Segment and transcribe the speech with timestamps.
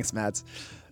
[0.00, 0.44] Thanks, Mads.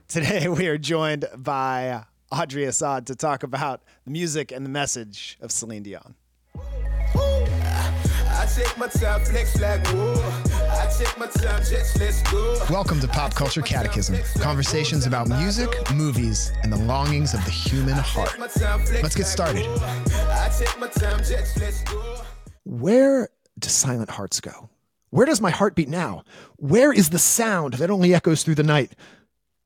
[0.06, 5.38] Today we are joined by Audrey Assad to talk about the music and the message
[5.40, 6.14] of Celine Dion.
[12.68, 17.94] Welcome to Pop Culture Catechism conversations about music, movies, and the longings of the human
[17.94, 18.38] heart.
[18.38, 19.64] Let's get started.
[22.66, 24.68] Where do silent hearts go?
[25.10, 26.24] Where does my heart beat now?
[26.56, 28.94] Where is the sound that only echoes through the night?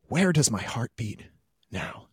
[0.08, 1.22] Where does my heart beat
[1.70, 2.08] now?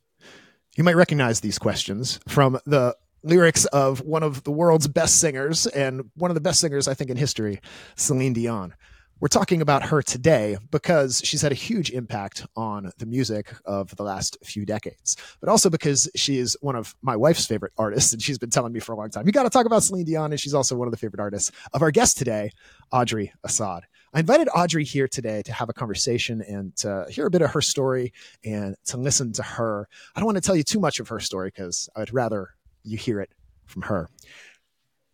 [0.75, 5.67] You might recognize these questions from the lyrics of one of the world's best singers
[5.67, 7.59] and one of the best singers, I think, in history,
[7.95, 8.73] Celine Dion.
[9.22, 13.94] We're talking about her today because she's had a huge impact on the music of
[13.98, 18.14] the last few decades, but also because she is one of my wife's favorite artists.
[18.14, 20.06] And she's been telling me for a long time, you got to talk about Celine
[20.06, 20.31] Dion.
[20.31, 22.52] And she's also one of the favorite artists of our guest today,
[22.94, 23.84] Audrey Assad.
[24.14, 27.52] I invited Audrey here today to have a conversation and to hear a bit of
[27.52, 28.14] her story
[28.45, 29.90] and to listen to her.
[30.16, 32.52] I don't want to tell you too much of her story because I'd rather
[32.84, 33.31] you hear it
[33.66, 34.09] from her.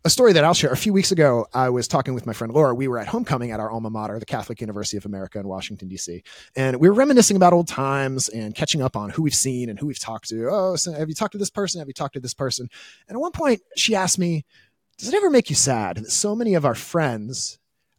[0.06, 0.70] A story that I'll share.
[0.70, 2.72] A few weeks ago, I was talking with my friend Laura.
[2.72, 5.88] We were at homecoming at our alma mater, the Catholic University of America in Washington,
[5.88, 6.22] D.C.
[6.54, 9.80] And we were reminiscing about old times and catching up on who we've seen and
[9.80, 10.48] who we've talked to.
[10.48, 11.80] Oh, so have you talked to this person?
[11.80, 12.68] Have you talked to this person?
[13.08, 14.44] And at one point, she asked me,
[14.96, 17.58] Does it ever make you sad that so many of our friends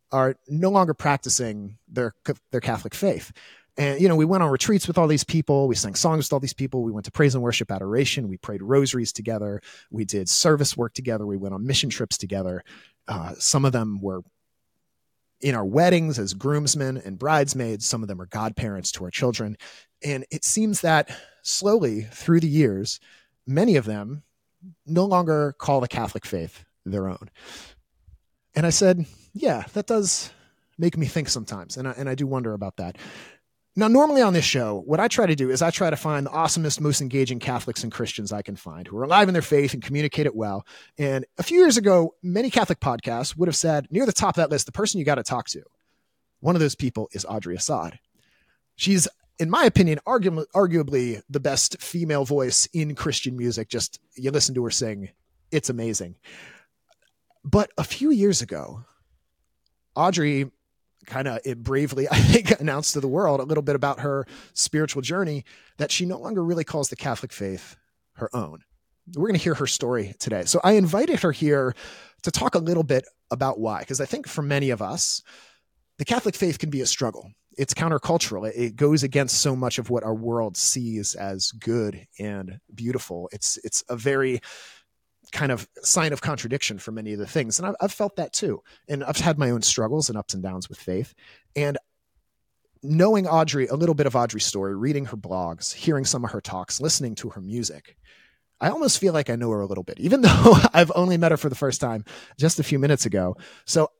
[0.10, 2.14] are no longer practicing their,
[2.52, 3.34] their Catholic faith?
[3.78, 5.68] And, you know, we went on retreats with all these people.
[5.68, 6.82] We sang songs with all these people.
[6.84, 8.28] We went to praise and worship adoration.
[8.28, 9.62] We prayed rosaries together.
[9.92, 11.26] We did service work together.
[11.26, 12.64] We went on mission trips together.
[13.08, 14.22] Uh, some of them were
[15.40, 17.86] in our weddings as groomsmen and bridesmaids.
[17.86, 19.58] Some of them are godparents to our children.
[20.04, 23.00] And it seems that slowly through the years,
[23.46, 24.24] many of them
[24.86, 27.30] no longer call the Catholic faith their own.
[28.56, 30.32] And I said, yeah, that does
[30.80, 31.78] make me think sometimes.
[31.78, 32.98] And I, and I do wonder about that.
[33.80, 36.26] Now, normally on this show, what I try to do is I try to find
[36.26, 39.44] the awesomest, most engaging Catholics and Christians I can find who are alive in their
[39.44, 40.66] faith and communicate it well.
[40.98, 44.38] And a few years ago, many Catholic podcasts would have said near the top of
[44.38, 45.62] that list, the person you got to talk to.
[46.40, 48.00] One of those people is Audrey Assad.
[48.78, 53.70] She's, in my opinion, arguably, arguably the best female voice in Christian music.
[53.70, 55.10] Just you listen to her sing,
[55.52, 56.16] it's amazing.
[57.44, 58.86] But a few years ago,
[59.96, 60.50] Audrey
[61.08, 65.02] kind of bravely, I think, announced to the world a little bit about her spiritual
[65.02, 65.44] journey
[65.78, 67.76] that she no longer really calls the Catholic faith
[68.14, 68.60] her own.
[69.16, 70.44] We're going to hear her story today.
[70.46, 71.74] So I invited her here
[72.24, 75.24] to talk a little bit about why, because I think for many of us,
[75.98, 77.32] the Catholic faith can be a struggle.
[77.58, 78.52] It's countercultural.
[78.56, 83.30] It goes against so much of what our world sees as good and beautiful.
[83.32, 84.42] It's it's a very
[85.32, 87.60] kind of sign of contradiction for many of the things.
[87.60, 88.62] And I've, I've, felt that too.
[88.88, 91.14] And I've had my own struggles and ups and downs with faith.
[91.56, 91.78] And
[92.84, 96.42] knowing Audrey, a little bit of Audrey's story, reading her blogs, hearing some of her
[96.42, 97.98] talks, listening to her music,
[98.60, 101.32] I almost feel like I know her a little bit, even though I've only met
[101.32, 102.06] her for the first time
[102.38, 103.36] just a few minutes ago.
[103.66, 103.92] So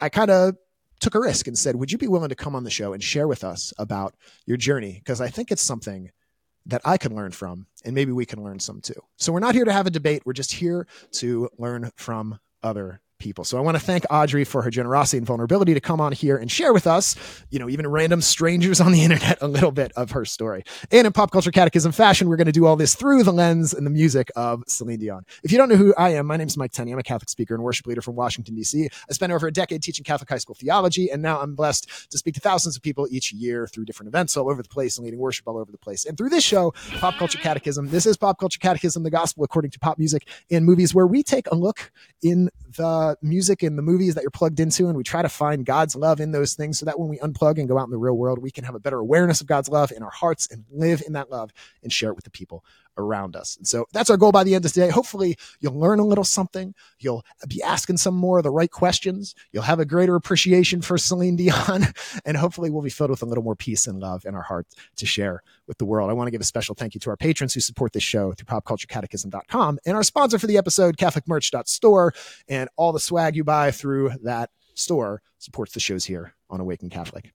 [0.00, 0.56] I kind of
[1.00, 3.02] took a risk and said, Would you be willing to come on the show and
[3.02, 4.14] share with us about
[4.46, 4.94] your journey?
[4.94, 6.10] Because I think it's something
[6.66, 9.00] that I can learn from, and maybe we can learn some too.
[9.16, 10.22] So we're not here to have a debate.
[10.24, 13.44] We're just here to learn from other people.
[13.44, 16.36] So I want to thank Audrey for her generosity and vulnerability to come on here
[16.36, 17.16] and share with us,
[17.50, 20.64] you know, even random strangers on the internet, a little bit of her story.
[20.90, 23.74] And in pop culture catechism fashion, we're going to do all this through the lens
[23.74, 25.24] and the music of Celine Dion.
[25.42, 26.92] If you don't know who I am, my name is Mike Tenney.
[26.92, 28.88] I'm a Catholic speaker and worship leader from Washington, D.C.
[29.08, 32.18] I spent over a decade teaching Catholic high school theology, and now I'm blessed to
[32.18, 35.04] speak to thousands of people each year through different events all over the place and
[35.04, 36.04] leading worship all over the place.
[36.04, 39.70] And through this show, Pop Culture Catechism, this is Pop Culture Catechism, the gospel according
[39.72, 41.92] to pop music and movies, where we take a look
[42.22, 45.28] in the Uh, music and the movies that you're plugged into, and we try to
[45.28, 47.90] find God's love in those things so that when we unplug and go out in
[47.90, 50.48] the real world, we can have a better awareness of God's love in our hearts
[50.50, 51.52] and live in that love
[51.84, 52.64] and share it with the people
[52.98, 53.56] around us.
[53.56, 54.90] And so that's our goal by the end of today.
[54.90, 56.74] Hopefully, you'll learn a little something.
[56.98, 59.34] You'll be asking some more of the right questions.
[59.52, 61.86] You'll have a greater appreciation for Celine Dion.
[62.24, 64.74] And hopefully, we'll be filled with a little more peace and love in our hearts
[64.96, 66.10] to share with the world.
[66.10, 68.32] I want to give a special thank you to our patrons who support this show
[68.32, 72.14] through popculturecatechism.com and our sponsor for the episode, CatholicMerch.store.
[72.48, 76.90] And all the swag you buy through that store supports the shows here on Awaken
[76.90, 77.32] Catholic.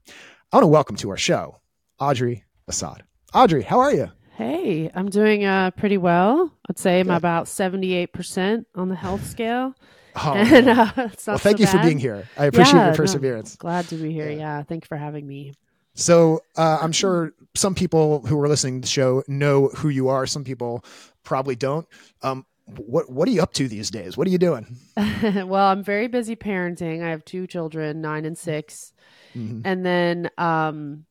[0.52, 1.60] I want to welcome to our show
[2.00, 3.04] Audrey Assad.
[3.34, 4.12] Audrey, how are you?
[4.42, 6.52] Hey, I'm doing uh, pretty well.
[6.68, 9.76] I'd say I'm about 78% on the health scale.
[10.16, 11.72] Oh, and, uh, well, thank so you bad.
[11.72, 12.28] for being here.
[12.36, 13.56] I appreciate yeah, your perseverance.
[13.62, 14.32] No, glad to be here.
[14.32, 14.38] Yeah.
[14.38, 14.64] yeah.
[14.64, 15.54] Thank you for having me.
[15.94, 20.10] So uh, I'm sure some people who are listening to the show know who you
[20.10, 20.26] are.
[20.26, 20.84] Some people
[21.24, 21.88] probably don't.
[22.24, 24.18] Um, what What are you up to these days?
[24.18, 24.76] What are you doing?
[24.98, 27.04] well, I'm very busy parenting.
[27.04, 28.94] I have two children, nine and 6
[29.36, 29.62] mm-hmm.
[29.66, 31.06] and then um,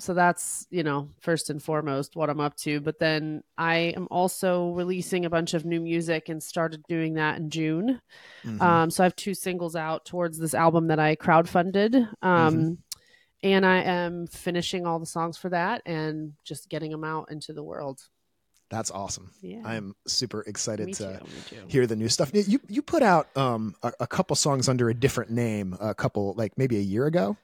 [0.00, 4.06] so that's you know first and foremost what i'm up to but then i am
[4.10, 8.00] also releasing a bunch of new music and started doing that in june
[8.44, 8.60] Mhm.
[8.62, 12.72] um, so i have two singles out towards this album that i crowdfunded um, Mm-hmm.
[13.42, 17.52] and i am finishing all the songs for that and just getting them out into
[17.52, 18.00] the world
[18.70, 19.32] That's awesome.
[19.42, 21.56] yeah I'm super excited me to too.
[21.68, 22.30] hear the new stuff.
[22.34, 26.34] You you put out um a, a couple songs under a different name a couple
[26.36, 27.36] like maybe a year ago.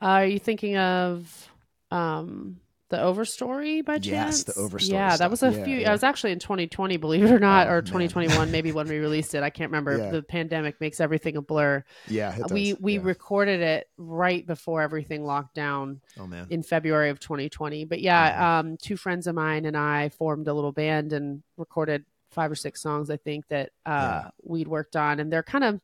[0.00, 1.48] Uh, are you thinking of
[1.90, 4.06] um the Overstory by chance?
[4.06, 5.50] Yes, the Overstory Yeah, that was a.
[5.50, 5.76] Yeah, few.
[5.78, 5.88] yeah.
[5.88, 7.84] I was actually in 2020, believe it or not, Oh, or man.
[7.84, 9.42] 2021, maybe when we released it.
[9.42, 9.98] I can't remember.
[9.98, 10.10] Yeah.
[10.10, 11.82] The pandemic makes everything a blur.
[12.06, 16.46] Yeah, we we recorded it right before everything locked down oh man.
[16.50, 17.86] in February of 2020.
[17.86, 22.04] But yeah, um, two friends of mine and I formed a little band and recorded
[22.30, 23.10] five or six songs.
[23.10, 25.80] I think that uh, we'd worked on, and they're kind of,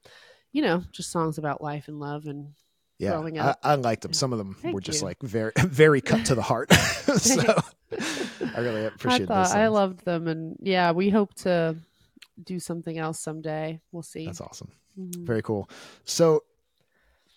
[0.53, 2.53] you know, just songs about life and love and
[3.03, 3.59] yeah, growing I, up.
[3.63, 4.13] I liked them.
[4.13, 5.07] Some of them Thank were just you.
[5.09, 6.73] like very very cut to the heart.
[7.19, 7.41] so
[8.55, 9.57] I really appreciate I thought.
[9.57, 11.77] I loved them, and yeah, we hope to
[12.43, 13.81] do something else someday.
[13.93, 14.27] We'll see.
[14.27, 14.71] That's awesome.
[14.99, 15.25] Mhm.
[15.27, 15.69] Very cool.
[16.05, 16.45] So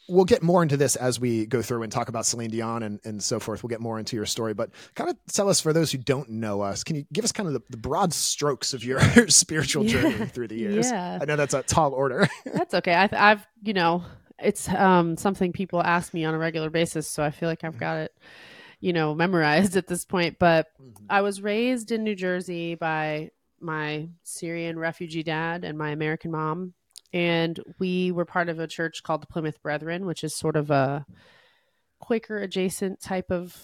[0.07, 2.99] we'll get more into this as we go through and talk about Celine Dion and,
[3.05, 3.63] and so forth.
[3.63, 6.29] We'll get more into your story, but kind of tell us for those who don't
[6.29, 9.83] know us, can you give us kind of the, the broad strokes of your spiritual
[9.83, 10.25] journey Yeah.
[10.25, 10.91] through the years?
[10.91, 11.17] Yeah.
[11.21, 12.27] I know that's a tall order.
[12.45, 12.93] That's okay.
[12.95, 14.03] I, th- I've you know
[14.39, 17.79] it's um something people ask me on a regular basis, so I feel like I've
[17.79, 18.13] got it
[18.79, 20.37] you know memorized at this point.
[20.39, 20.67] But
[21.09, 26.73] I was raised in New Jersey by my Syrian refugee dad and my American mom.
[27.13, 30.69] And we were part of a church called the Plymouth Brethren, which is sort of
[30.69, 31.05] a
[31.99, 33.55] Quaker adjacent type of.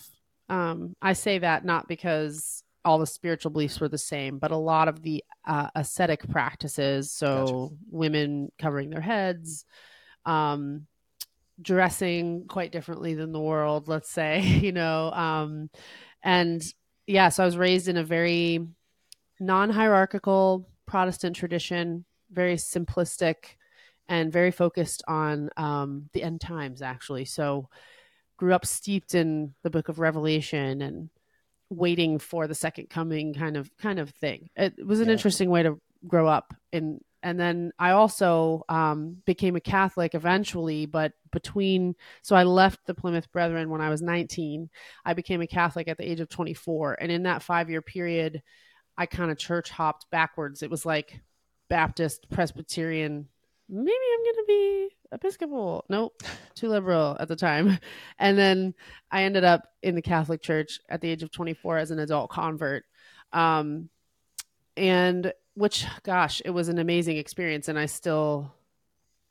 [0.49, 4.57] Um, I say that not because all the spiritual beliefs were the same, but a
[4.57, 9.65] lot of the uh, ascetic practices, so women covering their heads,
[10.25, 10.87] um,
[11.61, 15.69] dressing quite differently than the world, let's say, you know, um,
[16.23, 16.61] and
[17.07, 18.65] yeah, so I was raised in a very
[19.39, 23.35] non-hierarchical Protestant tradition, very simplistic
[24.07, 27.25] and very focused on um, the end times, actually.
[27.25, 27.69] So,
[28.37, 31.09] grew up steeped in the Book of Revelation and
[31.69, 34.49] waiting for the second coming, kind of kind of thing.
[34.55, 35.13] It was an Yeah.
[35.13, 36.99] interesting way to grow up in.
[37.23, 42.95] And then I also um, became a Catholic eventually, but between so I left the
[42.95, 44.69] Plymouth Brethren when I was 19.
[45.05, 48.41] I became a Catholic at the age of 24, and in that five year period,
[48.97, 50.63] I kind of church hopped backwards.
[50.63, 51.21] It was like
[51.69, 53.27] Baptist, Presbyterian.
[53.69, 55.85] Maybe I'm to be Episcopal.
[55.89, 56.23] Nope,
[56.55, 57.77] too liberal at the time.
[58.19, 58.75] And then
[59.09, 62.29] I ended up in the Catholic Church at the age of 24 as an adult
[62.29, 62.83] convert.
[63.33, 63.89] Um,
[64.77, 67.67] and which, gosh, it was an amazing experience.
[67.67, 68.53] And I still,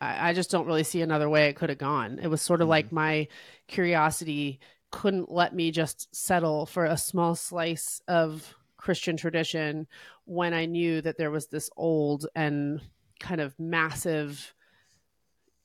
[0.01, 2.19] I, I just don't really see another way it could have gone.
[2.23, 2.71] It was sort of Mhm.
[2.71, 3.29] like my
[3.69, 9.87] curiosity couldn't let me just settle for a small slice of Christian tradition
[10.25, 12.81] when I knew that there was this old and
[13.21, 14.55] kind of massive,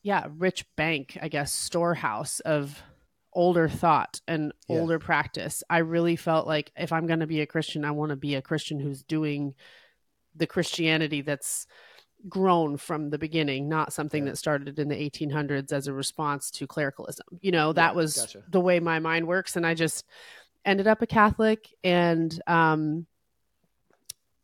[0.04, 2.82] yeah, rich bank, I guess, storehouse of
[3.34, 4.80] older thought and Yeah.
[4.80, 5.64] older practice.
[5.70, 8.36] I really felt like if I'm going to be a Christian, I want to be
[8.36, 9.56] a Christian who's doing
[10.36, 11.68] the Christianity that's
[12.28, 14.32] grown from the beginning, not something Yeah.
[14.32, 17.26] that started in the 1800s as a response to clericalism.
[17.42, 18.44] You know, that Yeah, was gotcha.
[18.50, 19.56] the way my mind works.
[19.56, 20.06] And I just
[20.64, 21.72] ended up a Catholic.
[21.84, 23.06] And um,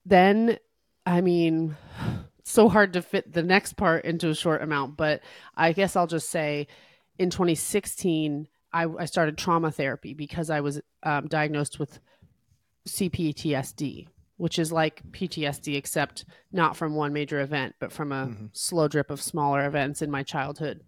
[0.05, 0.57] then,
[1.05, 1.75] I mean,
[2.43, 5.21] so hard to fit the next part into a short amount, but
[5.55, 6.67] I guess I'll just say
[7.17, 11.99] in 2016, I, I started trauma therapy because I was um, diagnosed with
[12.87, 14.07] CPTSD,
[14.41, 18.49] which is like PTSD, except not from one major event, but from a Mhm.
[18.53, 20.81] slow drip of smaller events in my childhood.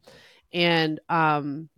[0.52, 1.70] And um,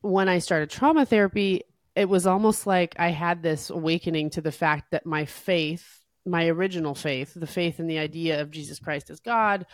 [0.00, 4.52] when I started trauma therapy, it was almost like I had this awakening to the
[4.52, 9.10] fact that my faith, my original faith, the faith in the idea of Jesus Christ
[9.10, 9.66] as God,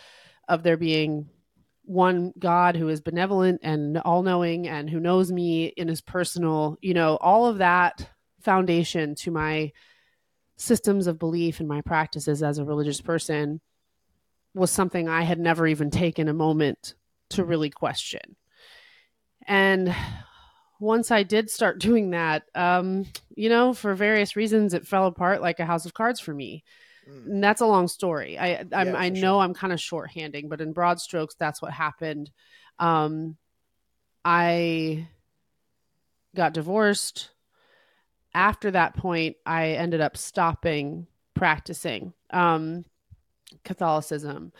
[0.49, 1.29] of there being
[1.83, 6.77] one God who is benevolent and all knowing and who knows me in his personal,
[6.81, 8.09] you know, all of that
[8.41, 9.71] foundation to my
[10.57, 13.61] systems of belief and my practices as a religious person
[14.53, 16.95] was something I had never even taken a moment
[17.29, 18.35] to really question.
[19.45, 19.95] And
[20.79, 25.41] once I did start doing that, um, you know, for various reasons, it fell apart
[25.41, 26.63] like a house of cards for me.
[27.09, 27.25] Mm.
[27.27, 28.37] And that's a long story.
[28.37, 29.41] I I'm, Yeah, I know sure.
[29.41, 32.31] I'm kind of shorthanding, but in broad strokes, that's what happened.
[32.79, 33.37] Um,
[34.25, 35.07] I
[36.35, 37.29] got divorced.
[38.37, 42.85] After that point, I ended up stopping practicing um,
[43.63, 44.51] Catholicism,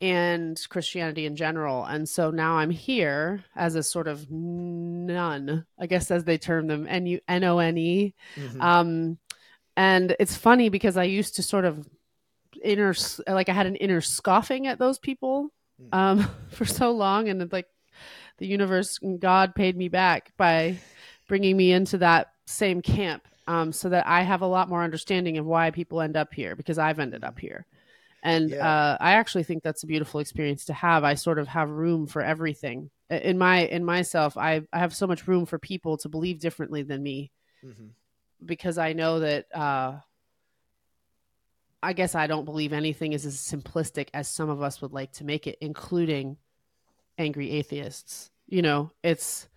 [0.00, 1.84] and Christianity in general.
[1.84, 6.66] And so now I'm here as a sort of nun, I guess, as they term
[6.66, 8.14] them, N U N O N E.
[8.36, 8.60] Mhm.
[8.60, 9.18] Um,
[9.76, 11.88] and it's funny because I used to sort of
[12.62, 12.94] inner,
[13.26, 15.50] like I had an inner scoffing at those people
[15.82, 15.88] Mm.
[15.92, 17.66] um, for so long, and it's like
[18.38, 20.78] the universe and God paid me back by
[21.26, 25.38] bringing me into that same camp, um, so that I have a lot more understanding
[25.38, 27.66] of why people end up here because I've ended up here.
[28.22, 28.66] And Yeah.
[28.66, 31.04] uh, I actually think that's a beautiful experience to have.
[31.04, 34.36] I sort of have room for everything in my in myself.
[34.38, 37.30] I I have so much room for people to believe differently than me
[37.62, 37.90] Mhm.
[38.44, 40.00] because I know that uh,
[41.82, 45.12] I guess I don't believe anything is as simplistic as some of us would like
[45.12, 46.38] to make it, including
[47.18, 48.30] angry atheists.
[48.46, 49.48] You know, it's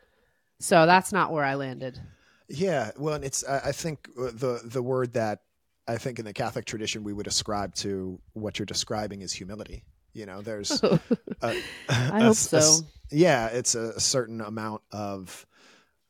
[0.60, 2.02] so that's not where I landed.
[2.50, 5.40] Yeah, well, and it's I, I think uh, the the word that
[5.88, 9.84] I think in the Catholic tradition we would ascribe to what you're describing is humility.
[10.14, 11.00] You know, there's a,
[11.42, 11.54] I
[11.90, 12.80] a- hope a- so.
[13.12, 15.46] yeah, it's a, a certain amount of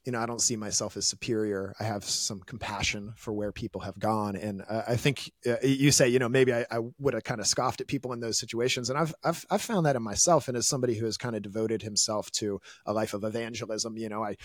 [0.06, 1.74] you know I don't see myself as superior.
[1.80, 5.92] I have some compassion for where people have gone, and uh, I think uh, you
[5.92, 8.38] say you know maybe I, I would have kind of scoffed at people in those
[8.40, 11.36] situations, and I've, I've I've found that in myself, and as somebody who has kind
[11.36, 14.38] of devoted himself to a life of evangelism, you know I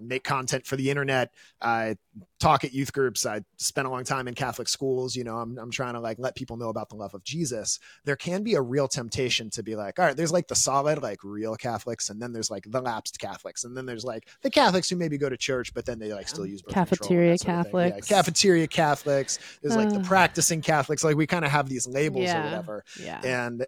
[0.00, 1.32] make content for the internet.
[1.60, 1.96] I
[2.40, 3.24] talk at youth groups.
[3.24, 5.14] I spent a long time in Catholic schools.
[5.14, 7.78] You know, I'm, I'm trying to like let people know about the love of Jesus.
[8.04, 11.02] There can be a real temptation to be like, all right, there's like the solid,
[11.02, 14.50] like real Catholics, and then there's like the lapsed Catholics, and then there's like the
[14.50, 16.98] Catholics who maybe go to church, but then they like still use birth control and
[16.98, 17.80] Cafeteria that sort of thing.
[17.80, 18.08] Yeah, Catholics.
[18.08, 19.38] cafeteria Catholics.
[19.62, 21.04] There's like the practicing Catholics.
[21.04, 23.20] Like we kind of have these labels or whatever Yeah.
[23.24, 23.66] and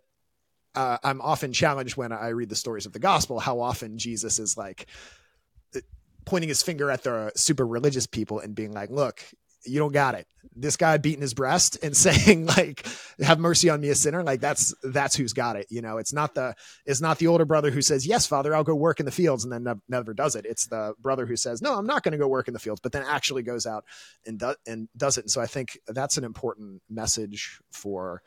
[0.74, 4.38] uh, I'm often challenged when I read the stories of the gospel how often Jesus
[4.38, 4.86] is like
[6.28, 9.24] pointing his finger at the super religious people and being like, "Look,
[9.64, 12.86] you don't got it." This guy beating his breast and saying like,
[13.20, 15.66] "Have mercy on me, a sinner." Like that's that's who's got it.
[15.70, 16.54] You know, it's not the
[16.84, 19.44] it's not the older brother who says, "Yes, Father, I'll go work in the fields,"
[19.44, 20.44] and then nev- never does it.
[20.44, 22.80] It's the brother who says, "No, I'm not going to go work in the fields,"
[22.82, 23.84] but then actually goes out
[24.26, 25.24] and and does it.
[25.24, 28.22] And so I think that's an important message for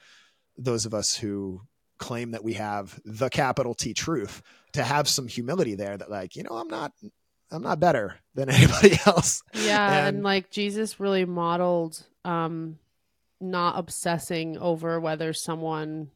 [0.58, 1.62] those of us who
[2.02, 4.42] claim that we have the capital T truth
[4.74, 6.92] to have some humility there that like, you know, I'm not
[7.52, 9.44] I'm not better than anybody else.
[9.54, 12.78] yeah and, And- like jesus really modeled um
[13.40, 16.12] not obsessing over whether someone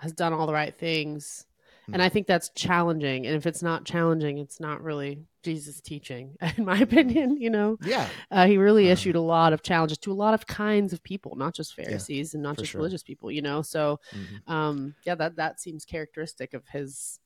[0.00, 1.46] has done all the right things
[1.86, 2.00] and Hmm.
[2.02, 6.64] i think that's challenging and if it's not challenging it's not really jesus teaching in
[6.64, 8.08] my opinion you know Yeah.
[8.30, 8.92] uh, he really Uh-huh.
[8.94, 12.34] issued a lot of challenges to a lot of kinds of people not just pharisees
[12.34, 12.78] and not just sure.
[12.80, 14.00] religious people you know so
[14.46, 17.20] um yeah that that seems characteristic of his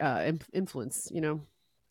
[0.00, 1.40] uh, influence you know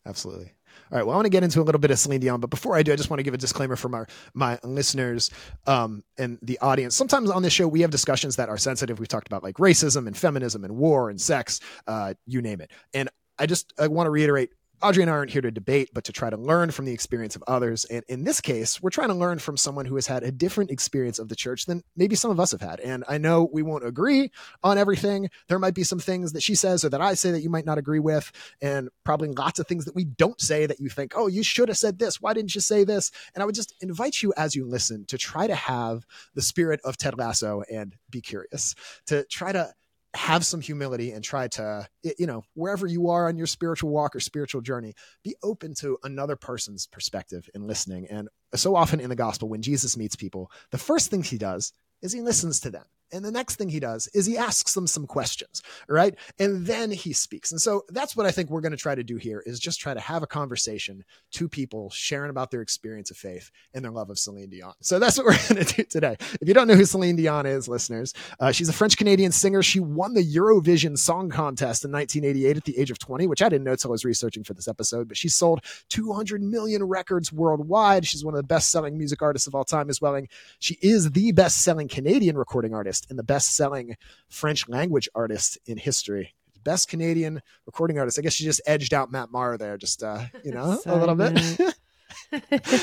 [0.06, 0.52] Absolutely.
[0.90, 1.06] All right.
[1.06, 2.82] Well, I want to get into a little bit of Celine Dion, but before I
[2.82, 5.30] do, I just want to give a disclaimer from our my listeners
[5.66, 6.94] um, and the audience.
[6.94, 8.98] Sometimes on this show we have discussions that are sensitive.
[8.98, 12.70] We've talked about like racism and feminism and war and sex, uh, you name it.
[12.92, 13.08] And
[13.38, 14.50] I just I want to reiterate.
[14.82, 17.36] Audrey and I aren't here to debate, but to try to learn from the experience
[17.36, 17.84] of others.
[17.86, 20.70] And in this case, we're trying to learn from someone who has had a different
[20.70, 22.80] experience of the church than maybe some of us have had.
[22.80, 24.30] And I know we won't agree
[24.62, 25.30] on everything.
[25.48, 27.64] There might be some things that she says or that I say that you might
[27.64, 31.14] not agree with and probably lots of things that we don't say that you think,
[31.16, 32.20] oh, you should have said this.
[32.20, 33.10] Why didn't you say this?
[33.34, 36.04] And I would just invite you as you listen to try to have
[36.34, 38.74] the spirit of Ted Lasso and be curious,
[39.06, 39.72] to try to
[40.14, 44.14] have some humility and try to, you know, wherever you are on your spiritual walk
[44.14, 48.06] or spiritual journey, be open to another person's perspective and listening.
[48.08, 51.72] And so often in the gospel, when Jesus meets people, the first thing he does
[52.00, 52.84] is he listens to them.
[53.12, 56.14] And the next thing he does is he asks them some questions, right?
[56.38, 57.52] And then he speaks.
[57.52, 59.80] And so that's what I think we're going to try to do here is just
[59.80, 63.92] try to have a conversation, two people sharing about their experience of faith and their
[63.92, 64.74] love of Celine Dion.
[64.80, 66.16] So that's what we're going to do today.
[66.40, 69.62] If you don't know who Celine Dion is, listeners, uh, she's a French Canadian singer.
[69.62, 73.48] She won the Eurovision Song Contest in 1988 at the age of 20, which I
[73.48, 77.32] didn't know until I was researching for this episode, but she sold 200 million records
[77.32, 78.06] worldwide.
[78.06, 80.14] She's one of the best selling music artists of all time as well.
[80.60, 83.96] She is the best selling Canadian recording artist and the best selling
[84.28, 86.34] French language artist in history.
[86.62, 88.18] Best Canadian recording artist.
[88.18, 91.14] I guess she just edged out Matt Maher there, just uh, you know, a little
[91.14, 91.74] bit.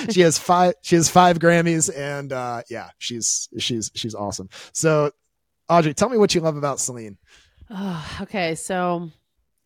[0.10, 0.74] She has five.
[0.82, 4.50] She has five Grammys, and uh, yeah, she's she's she's awesome.
[4.74, 5.12] So,
[5.70, 7.18] Audrey, tell me what you love about Celine.
[7.70, 9.10] Oh, okay, so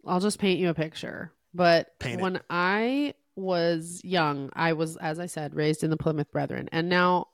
[0.06, 1.32] I'll just paint you a picture.
[1.54, 2.24] But Paint it.
[2.24, 6.68] when I was young, I was, as I said, raised in the Plymouth Brethren.
[6.72, 7.28] And now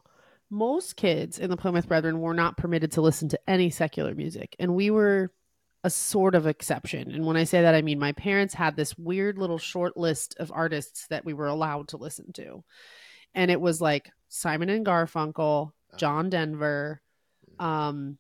[0.52, 4.56] most kids in the Plymouth Brethren were not permitted to listen to any secular music.
[4.60, 5.32] And we were
[5.84, 7.12] a sort of exception.
[7.12, 10.36] And when I say that, I mean my parents had this weird little short list
[10.40, 12.64] of artists that we were allowed to listen to.
[13.34, 17.02] And it was like Simon and Garfunkel, John Denver,
[17.58, 18.18] um,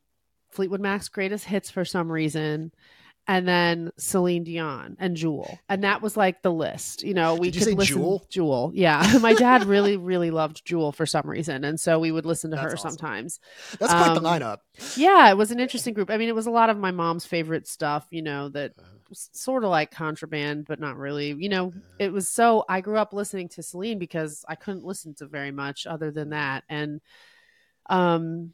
[0.51, 2.71] Fleetwood Mac's greatest hits for some reason,
[3.31, 7.01] and then Celine Dion and Jewel, and that was like the list.
[7.01, 8.25] You know, we Did you could say listen Jewel?
[8.29, 9.17] Jewel, yeah.
[9.21, 12.57] My dad really, really loved Jewel for some reason, and so we would listen to
[12.57, 12.91] her awesome.
[12.91, 13.39] sometimes.
[13.79, 14.57] That's quite the Um, lineup.
[14.97, 16.09] Yeah, it was an interesting group.
[16.11, 18.05] I mean, it was a lot of my mom's favorite stuff.
[18.09, 18.73] You know, that
[19.07, 21.29] was sort of like contraband, but not really.
[21.31, 22.65] You know, it was so.
[22.67, 26.31] I grew up listening to Celine because I couldn't listen to very much other than
[26.31, 26.99] that, and
[27.89, 28.53] um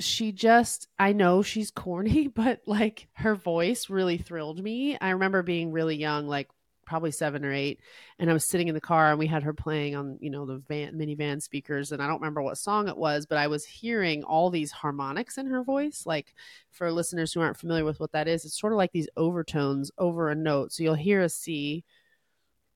[0.00, 4.96] she just i know she's corny but like her voice really thrilled me.
[5.00, 6.48] I remember being really young like
[6.86, 7.80] probably seven or eight
[8.18, 10.46] and i was sitting in the car and we had her playing on you know
[10.46, 13.62] the van minivan speakers and i don't remember what song it was but i was
[13.66, 16.04] hearing all these harmonics in her voice.
[16.06, 16.34] Like
[16.70, 19.90] for listeners who aren't familiar with what that is it's sort of like these overtones
[19.98, 20.72] over a note.
[20.72, 21.84] So you'll hear a c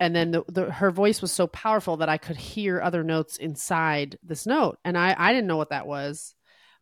[0.03, 3.37] and then the, the, her voice was so powerful that I could hear other notes
[3.37, 6.35] inside this note, and I I didn't know what that was.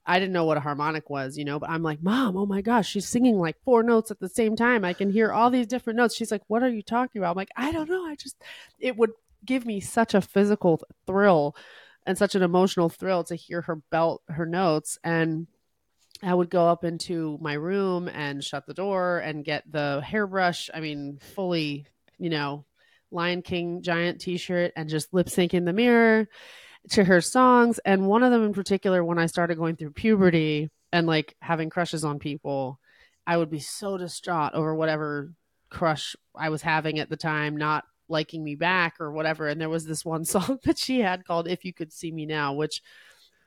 [0.07, 1.59] I didn't know what a harmonic was, you know.
[1.59, 4.57] But I'm like, Mom, oh my gosh, she's singing like four notes at the same
[4.57, 4.85] time.
[4.85, 6.17] I can hear all these different notes.
[6.17, 7.33] She's like, What are you talking about?
[7.33, 8.05] I'm like, I don't know.
[8.05, 8.37] I just
[8.79, 9.13] it would
[9.45, 11.57] give me such a physical thrill
[12.07, 15.47] and such an emotional thrill to hear her belt her notes and
[16.23, 20.69] I would go up into my room and shut the door and get the hairbrush.
[20.73, 21.87] I mean, fully,
[22.19, 22.67] you know,
[23.11, 26.29] Lion King giant t shirt and just lip sync in the mirror
[26.91, 27.79] to her songs.
[27.85, 31.71] And one of them in particular, when I started going through puberty and like having
[31.71, 32.79] crushes on people,
[33.27, 35.33] I would be so distraught over whatever
[35.69, 39.47] crush I was having at the time, not liking me back or whatever.
[39.49, 42.27] And there was this one song that she had called If You Could See Me
[42.27, 42.83] Now, which,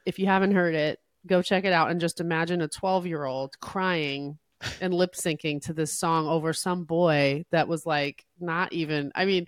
[0.05, 3.25] if you haven't heard it, go check it out and just imagine a 12 year
[3.25, 4.37] old crying
[4.81, 9.25] and lip syncing to this song over some boy that was like not even i
[9.25, 9.45] mean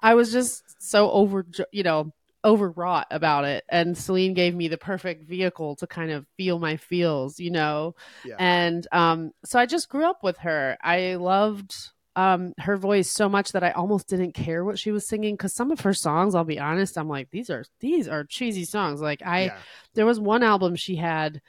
[0.00, 2.12] i was just so over you know
[2.44, 6.76] overwrought about it and celine gave me the perfect vehicle to kind of feel my
[6.76, 7.94] feels you know
[8.24, 8.36] Yeah.
[8.38, 11.74] and um so i just grew up with her i loved
[12.14, 15.54] um her voice so much that i almost didn't care what she was singing because
[15.54, 19.00] some of her songs i'll be honest i'm like these are these are cheesy songs
[19.00, 19.58] like i yeah.
[19.94, 21.40] there was one album she had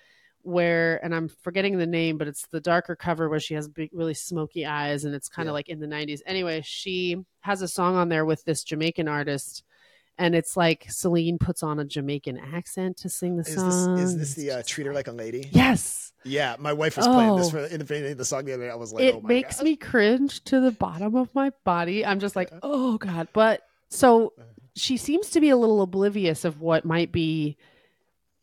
[0.42, 3.90] where and i'm forgetting the name but it's the darker cover where she has big
[3.94, 5.56] really smoky eyes and it's kind of Yeah.
[5.56, 9.64] like in the 90s anyway she has a song on there with this jamaican artist
[10.18, 14.06] and it's like celine puts on a jamaican accent to sing the Is song this
[14.06, 15.50] is this the uh, treat her like a lady?
[15.52, 17.52] yes Yeah, my wife was playing this Oh.
[17.52, 18.70] for in the beginning of the song the other day.
[18.72, 19.64] I was like, it oh my makes God.
[19.64, 22.06] me cringe to the bottom of my body.
[22.06, 23.28] I'm just like, oh god.
[23.34, 24.34] But so
[24.76, 27.56] she seems to be a little oblivious of what might be,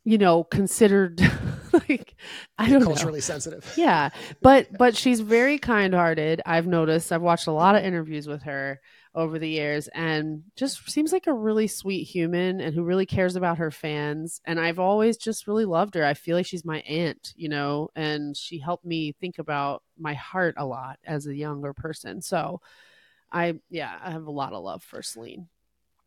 [0.04, 1.20] you know, considered
[1.88, 2.14] like
[2.58, 2.87] I don't know.
[2.87, 3.70] culturally sensitive.
[3.76, 4.10] Yeah,
[4.40, 6.40] but but she's very kind-hearted.
[6.46, 7.12] I've noticed.
[7.12, 8.80] I've watched a lot of interviews with her
[9.14, 13.37] over the years and just seems like a really sweet human and who really cares
[13.37, 16.05] about her fans and I've always just really loved her.
[16.05, 20.14] I feel like she's my aunt, you know, and she helped me think about my
[20.14, 22.20] heart a lot as a younger person.
[22.22, 22.61] So
[23.31, 25.48] I yeah, I have a lot of love for Celine.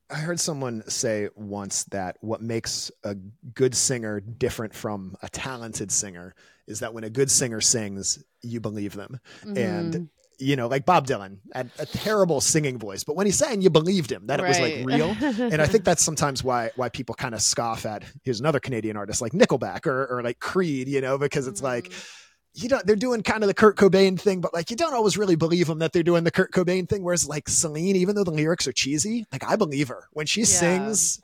[0.10, 3.16] I heard someone say once that what makes a
[3.54, 6.34] good singer different from a talented singer
[6.66, 9.20] is that when a good singer sings, you believe them.
[9.44, 9.58] Mhm.
[9.58, 13.62] And you know, like Bob Dylan had a terrible singing voice, but when he sang,
[13.62, 15.16] you believed him that it was like real.
[15.52, 18.98] and I think that's sometimes why why people kind of scoff at here's another Canadian
[18.98, 22.06] artist like Nickelback or or like Creed, you know, because it's like Mhm.
[22.54, 25.18] you don't they're doing kind of the Kurt Cobain thing, but like you don't always
[25.18, 27.04] really believe them that they're doing the Kurt Cobain thing.
[27.04, 30.42] Whereas like Celine, even though the lyrics are cheesy, like I believe her when she
[30.42, 30.46] Yeah.
[30.46, 31.20] sings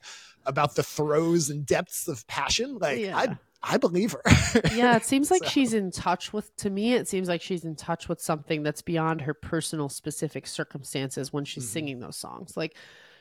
[0.46, 2.78] about the throes and depths of passion.
[2.80, 3.18] Like Yeah.
[3.18, 4.22] I I believe her.
[4.76, 7.64] yeah, it seems like So- she's in touch with to me it seems like she's
[7.64, 11.70] in touch with something that's beyond her personal specific circumstances when she's Mhm.
[11.72, 12.58] singing those songs.
[12.58, 12.76] Like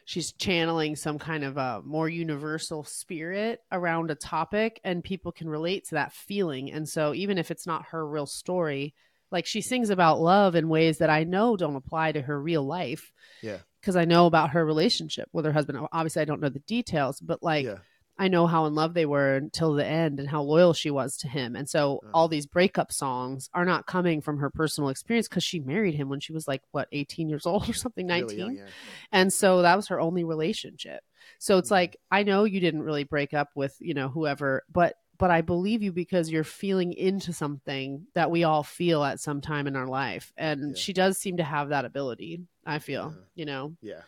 [0.05, 5.49] she's channeling some kind of a more universal spirit around a topic and people can
[5.49, 6.73] relate to that feeling.
[6.73, 8.95] And so even if it's not her real story,
[9.31, 12.65] like she sings about love in ways that I know don't apply to her real
[12.65, 13.13] life.
[13.43, 13.59] Yeah.
[13.81, 15.79] Because I know about her relationship with her husband.
[15.93, 17.77] Obviously I don't know the details, but like yeah.
[18.19, 21.17] I know how in love they were until the end and how loyal she was
[21.19, 21.57] to him.
[21.57, 25.61] And so all these breakup songs are not coming from her personal experience because she
[25.61, 28.27] married him when she was like, what, 18 years old or something, 19?
[28.27, 28.73] Really young, yeah.
[29.13, 31.03] And so that was her only relationship.
[31.39, 31.73] So it's Mhm.
[31.73, 35.41] like, I know you didn't really break up with, you know, whoever, but but I
[35.41, 39.77] believe you because you're feeling into something that we all feel at some time in
[39.77, 40.33] our life.
[40.37, 40.75] And Yeah.
[40.75, 43.25] she does seem to have that ability, I feel, Yeah.
[43.37, 43.77] you know.
[43.81, 44.01] Yeah.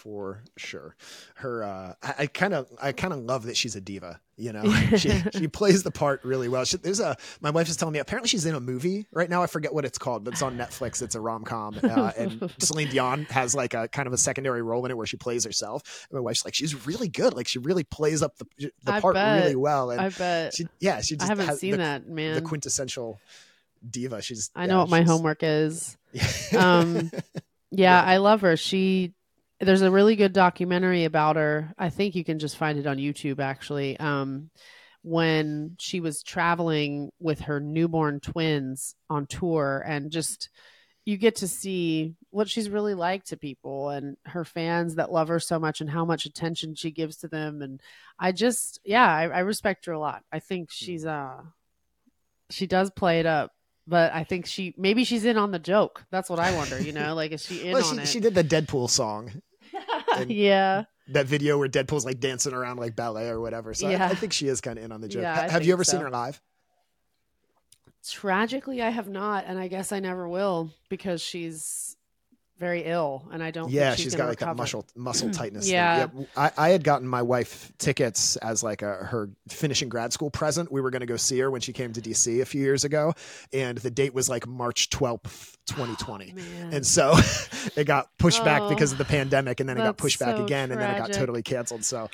[0.00, 0.96] For sure.
[1.34, 4.18] Her, uh, I kind of, I kind of love that she's a diva.
[4.36, 6.64] You know, she she plays the part really well.
[6.64, 9.42] She, there's a my wife is telling me apparently she's in a movie right now.
[9.42, 11.02] I forget what it's called, but it's on Netflix.
[11.02, 14.62] It's a rom com, uh, and Celine Dion has like a kind of a secondary
[14.62, 16.06] role in it where she plays herself.
[16.10, 17.34] And my wife's like, she's really good.
[17.34, 19.42] Like she really plays up the the I part bet.
[19.42, 19.90] really well.
[19.90, 20.54] And I bet.
[20.54, 22.34] she, yeah, she I just haven't seen the, that, man.
[22.34, 23.20] the quintessential
[23.88, 24.22] diva.
[24.22, 25.98] She's I yeah, know what my homework is.
[26.56, 27.10] Um,
[27.70, 28.56] Yeah, I love her.
[28.56, 29.14] She
[29.60, 31.72] there's a really good documentary about her.
[31.78, 33.98] I think you can just find it on YouTube actually.
[33.98, 34.50] Um
[35.02, 40.50] when she was traveling with her newborn twins on tour and just
[41.06, 45.28] you get to see what she's really like to people and her fans that love
[45.28, 47.80] her so much and how much attention she gives to them and
[48.18, 50.22] I just yeah, I, I respect her a lot.
[50.30, 51.40] I think she's uh
[52.50, 53.52] she does play it up.
[53.86, 56.04] But I think she maybe she's in on the joke.
[56.12, 56.80] That's what I wonder.
[56.80, 58.08] You know, like is she in well, on she, it?
[58.08, 59.42] she did the Deadpool song,
[60.18, 63.74] and- yeah, that video where Deadpool's like dancing around like ballet or whatever.
[63.74, 64.06] So I- Yeah.
[64.06, 65.22] I, think she is kind of in on the joke.
[65.22, 66.40] Yeah, Ha- have you ever seen her live?
[68.08, 71.96] tragically, I have not, and I guess I never will because she's
[72.60, 73.70] very ill, and I don't.
[73.70, 74.58] Yeah, she's she's gonna got like that recover.
[74.58, 75.38] muscle muscle mm-hmm.
[75.40, 75.64] tightness.
[75.64, 75.74] thing.
[75.74, 76.06] Yeah.
[76.36, 80.70] I, I had gotten my wife tickets as like a her finishing grad school present.
[80.70, 82.84] We were going to go see her when she came to DC a few years
[82.84, 83.14] ago,
[83.52, 86.34] and the date was like March twelfth, twenty twenty.
[86.72, 87.14] And so
[87.76, 90.36] it got pushed back Oh, because of the pandemic, and then it got pushed back
[90.36, 91.84] so again, and then it got totally canceled.
[91.84, 92.08] So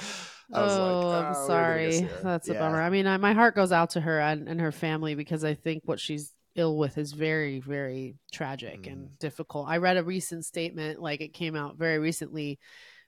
[0.52, 2.09] I was oh, like, I'm "Oh, sorry.
[2.22, 2.61] That's a Yeah.
[2.61, 2.80] bummer.
[2.80, 5.54] I mean, I, my heart goes out to her and, and her family because I
[5.54, 8.92] think what she's ill with is very, very tragic Mm.
[8.92, 9.69] and difficult.
[9.69, 12.59] I read a recent statement, like it came out very recently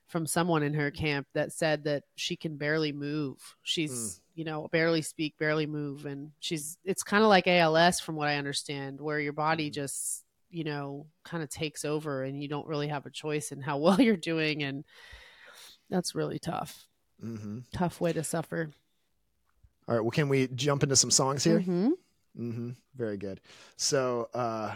[0.07, 3.57] from someone in her camp that said that she can barely move.
[3.63, 4.21] She's, Mm.
[4.37, 6.07] you know, barely speak, barely move.
[6.07, 9.75] And she's, it's kind of like ALS from what I understand, where your body Mm.
[9.75, 13.61] just, you know, kind of takes over and you don't really have a choice in
[13.61, 14.63] how well you're doing.
[14.63, 14.85] And
[15.91, 16.87] that's really tough
[17.23, 17.59] mm-hmm.
[17.73, 18.71] tough way to suffer.
[19.89, 20.01] All right.
[20.03, 21.61] Well, can we jump into some songs here?
[21.61, 21.93] Mhm.
[22.38, 23.40] Hmm Very good.
[23.77, 24.74] So uh,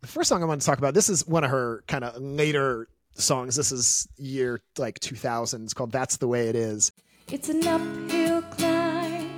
[0.00, 2.20] the first song I want to talk about, this is one of her kind of
[2.20, 3.54] later songs.
[3.56, 5.62] This is year like 2000.
[5.62, 6.90] It's called "That's the Way It Is."
[7.30, 9.30] It's an uphill climb,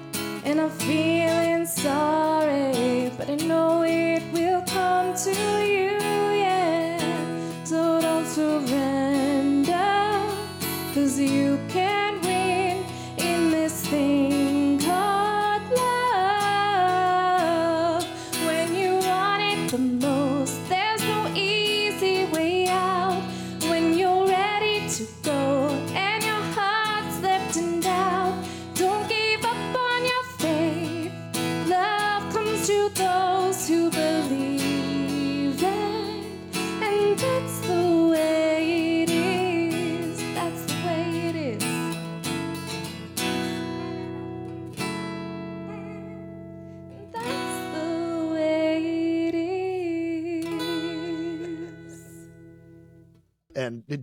[0.45, 5.84] and I'm feeling sorry, but I know it will come to you,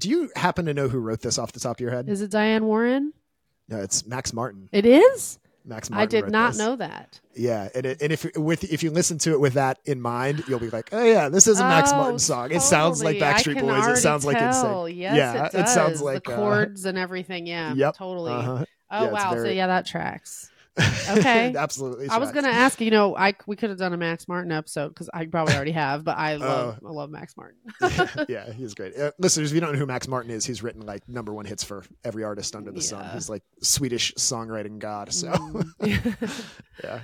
[0.01, 2.09] do you happen to know who wrote this off the top of your head?
[2.09, 3.13] Is it Diane Warren?
[3.69, 4.67] no, it's Max Martin.
[4.73, 5.39] It is.
[5.63, 6.01] Max Martin.
[6.01, 6.57] I did not this.
[6.57, 7.19] know that.
[7.35, 10.43] Yeah, and it, and if with if you listen to it with that in mind,
[10.47, 12.51] you'll be like, oh yeah, this is a Max Oh, Martin song.
[12.51, 13.87] It sounds like Backstreet Boys.
[13.87, 14.85] It sounds like tell.
[14.87, 14.97] insane.
[14.97, 15.73] Yes, yeah, it, does.
[15.73, 17.45] sounds like the uh, chords and everything.
[17.45, 17.95] Yeah, Yep.
[17.95, 18.33] totally.
[18.33, 18.65] uh-huh.
[18.89, 20.49] Oh Yeah, wow, so yeah, that tracks.
[20.79, 21.53] Okay.
[21.57, 22.07] absolutely.
[22.09, 24.89] I was gonna ask, you know, I we could have done a Max Martin episode
[24.89, 26.87] because I probably already have, but I love Oh.
[26.87, 27.57] I love Max Martin.
[28.29, 28.97] yeah, he's great.
[28.97, 31.45] Uh, listeners, if you don't know who Max Martin is, he's written like number one
[31.45, 33.05] hits for every artist under the sun.
[33.13, 35.13] He's like Swedish songwriting god.
[35.13, 36.45] So Mm.
[36.83, 37.01] yeah.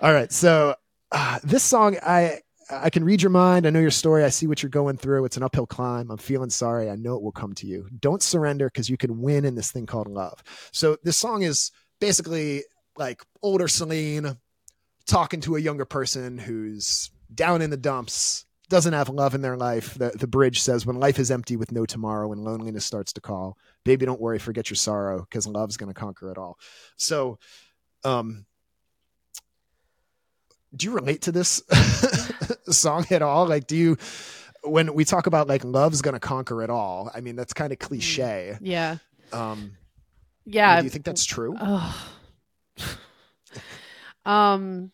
[0.00, 0.30] All right.
[0.32, 0.74] So
[1.12, 3.66] uh, this song, I I can read your mind.
[3.66, 4.22] I know your story.
[4.22, 5.24] I see what you're going through.
[5.24, 6.10] It's an uphill climb.
[6.10, 6.88] I'm feeling sorry.
[6.88, 7.88] I know it will come to you.
[7.98, 10.40] Don't surrender because you can win in this thing called love.
[10.72, 12.62] So this song is basically
[12.96, 14.36] like older Celine
[15.06, 19.56] talking to a younger person who's down in the dumps, doesn't have love in their
[19.56, 19.94] life.
[19.94, 23.20] The, the bridge says, When life is empty with no tomorrow and loneliness starts to
[23.20, 26.58] call, baby, don't worry, forget your sorrow because love's going to conquer it all.
[26.96, 27.38] So,
[28.04, 28.46] um,
[30.76, 31.62] do you relate to this
[32.70, 33.46] song at all?
[33.46, 33.96] Like, do you,
[34.62, 37.72] when we talk about like love's going to conquer it all, I mean, that's kind
[37.72, 38.56] of cliche.
[38.60, 38.98] yeah,
[39.32, 39.72] Um,
[40.44, 40.78] yeah.
[40.78, 41.56] do you think that's true?
[41.60, 42.12] Oh.
[44.24, 44.92] Um,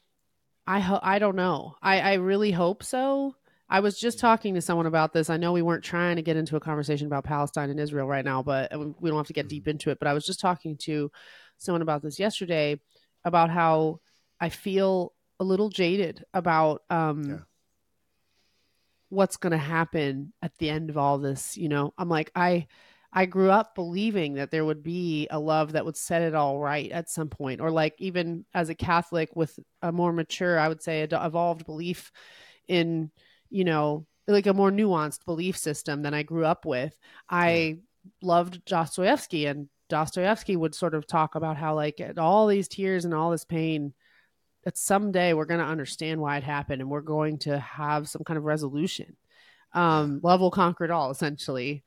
[0.66, 1.76] I ho- I don't know.
[1.82, 3.36] I I really hope so.
[3.68, 5.28] I was just talking to someone about this.
[5.28, 8.24] I know we weren't trying to get into a conversation about Palestine and Israel right
[8.24, 9.98] now, but we don't have to get deep into it.
[9.98, 11.10] But I was just talking to
[11.58, 12.80] someone about this yesterday
[13.24, 14.00] about how
[14.40, 17.38] I feel a little jaded about um Yeah.
[19.08, 21.92] what's going to happen at the end of all this, you know.
[21.98, 22.66] I'm like I
[23.12, 26.58] I grew up believing that there would be a love that would set it all
[26.58, 30.68] right at some point or like even as a Catholic with a more mature, I
[30.68, 32.12] would say ad- evolved belief
[32.68, 33.10] in,
[33.48, 36.98] you know, like a more nuanced belief system than I grew up with.
[37.30, 37.78] I
[38.22, 43.14] loved Dostoevsky and Dostoevsky would sort of talk about how like all these tears and
[43.14, 43.94] all this pain
[44.64, 48.24] that someday we're going to understand why it happened and we're going to have some
[48.24, 49.16] kind of resolution.
[49.72, 51.84] Um, love will conquer it all, essentially.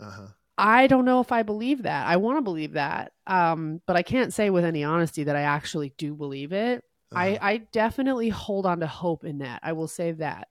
[0.00, 0.26] Uh-huh.
[0.58, 2.06] I don't know if I believe that.
[2.06, 5.42] I want to believe that, um, but I can't say with any honesty that I
[5.42, 6.82] actually do believe it.
[7.14, 7.38] I, Uh-huh.
[7.46, 9.60] I definitely hold on to hope in that.
[9.62, 10.48] I will say that,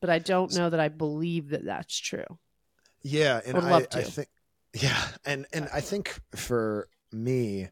[0.00, 2.24] but I don't know that I believe that that's true.
[3.02, 4.10] Yeah, and Would I, love I to.
[4.10, 4.28] think
[4.72, 7.68] yeah, and and I think for me,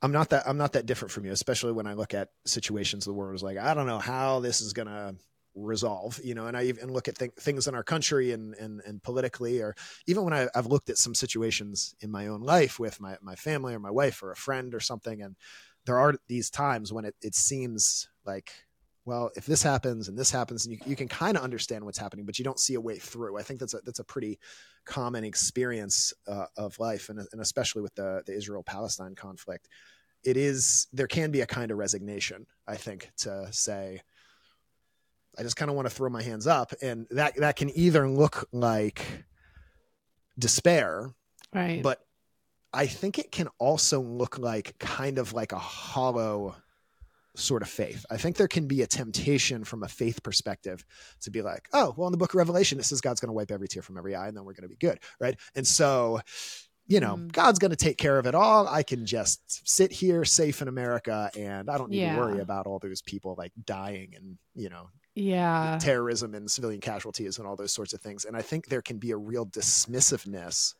[0.00, 3.04] I'm not that I'm not that different from you, especially when I look at situations
[3.04, 5.14] the world is like, I don't know how this is gonna
[5.54, 8.80] resolve, you know, and I even look at th- things in our country and, and
[8.86, 9.74] and politically, or
[10.06, 13.34] even when I, I've looked at some situations in my own life with my my
[13.34, 15.36] family or my wife or a friend or something, and
[15.84, 18.52] there are these times when it, it seems like
[19.04, 21.98] well, if this happens and this happens, and you, you can kind of understand what's
[21.98, 23.36] happening, but you don't see a way through.
[23.38, 24.38] I think that's a that's a pretty
[24.84, 29.68] common experience uh, of life, and, and especially with the the Israel Palestine conflict,
[30.24, 32.46] it is there can be a kind of resignation.
[32.68, 34.02] I think to say,
[35.38, 38.08] I just kind of want to throw my hands up, and that that can either
[38.08, 39.24] look like
[40.38, 41.14] despair,
[41.54, 41.82] Right.
[41.82, 42.04] but
[42.72, 46.56] I think it can also look like kind of like a hollow
[47.34, 48.04] sort of faith.
[48.10, 50.84] I think there can be a temptation from a faith perspective
[51.20, 53.34] to be like, oh, well, in the book of Revelation, it says God's going to
[53.34, 54.98] wipe every tear from every eye and then we're going to be good.
[55.20, 55.38] Right.
[55.54, 56.20] And so,
[56.86, 57.32] you know, Mhm.
[57.32, 58.66] God's going to take care of it all.
[58.68, 62.14] I can just sit here safe in America and I don't need Yeah.
[62.14, 65.78] to worry about all those people like dying and, you know, yeah.
[65.80, 68.24] terrorism and civilian casualties and all those sorts of things.
[68.24, 70.74] And I think there can be a real dismissiveness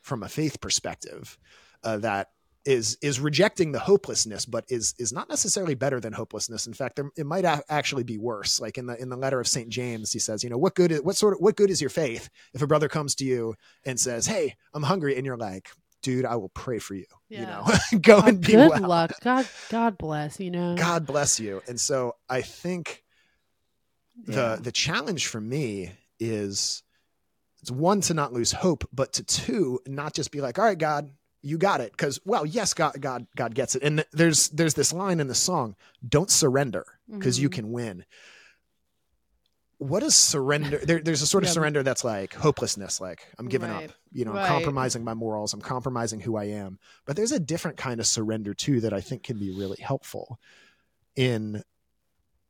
[0.00, 1.38] from a faith perspective
[1.84, 2.28] uh, that
[2.64, 6.68] is is rejecting the hopelessness, but is is not necessarily better than hopelessness.
[6.68, 8.60] In fact, there, it might a- actually be worse.
[8.60, 10.92] Like in the in the letter of Saint James, he says, you know, what good
[10.92, 13.54] is what sort of what good is your faith if a brother comes to you
[13.84, 15.70] and says, "Hey, I'm hungry," and you're like,
[16.02, 17.66] "Dude, I will pray for you." You know,
[18.00, 18.88] go Oh, and be good well.
[18.88, 19.12] luck.
[19.22, 20.38] God, God bless.
[20.38, 20.76] You know.
[20.76, 21.62] God bless you.
[21.66, 23.01] And so I think
[24.26, 24.56] Yeah.
[24.56, 26.82] the the challenge for me is
[27.60, 30.78] it's one to not lose hope, but to two not just be like, all right,
[30.78, 31.10] God,
[31.42, 33.82] you got it, because well, yes, God, God, God gets it.
[33.82, 35.74] And th- there's there's this line in the song,
[36.08, 37.52] "Don't surrender, because you Mhm.
[37.52, 38.04] can win."
[39.78, 40.78] What is surrender?
[40.78, 41.54] There, there's a sort of Yeah.
[41.54, 43.90] surrender that's like hopelessness, like I'm giving Right.
[43.90, 43.96] up.
[44.12, 44.46] You know, I'm Right.
[44.46, 45.52] compromising my morals.
[45.54, 46.78] I'm compromising who I am.
[47.04, 50.38] But there's a different kind of surrender too that I think can be really helpful
[51.16, 51.64] in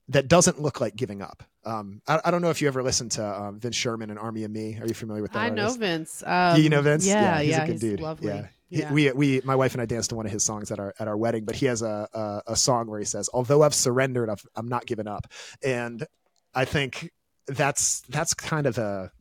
[0.09, 1.43] that doesn't look like giving up.
[1.65, 4.45] Um, I, I don't know if you ever listened to um, Vince Scheuerman and Army
[4.45, 4.79] of Me.
[4.81, 5.39] Are you familiar with that?
[5.41, 5.73] I know?
[5.75, 6.23] Vince.
[6.27, 7.07] Um, you know Vince?
[7.07, 8.01] Yeah, yeah, he's yeah, a good dude.
[8.01, 8.29] lovely.
[8.29, 8.47] Yeah.
[8.89, 10.95] He- we we my wife and I danced to one of his songs at our
[10.99, 11.45] at our wedding.
[11.45, 14.67] But he has a a, a song where he says, "Although I've surrendered, I've, I'm
[14.67, 15.27] not giving up."
[15.63, 16.07] And
[16.55, 17.11] I think
[17.47, 19.13] that's that's kind of a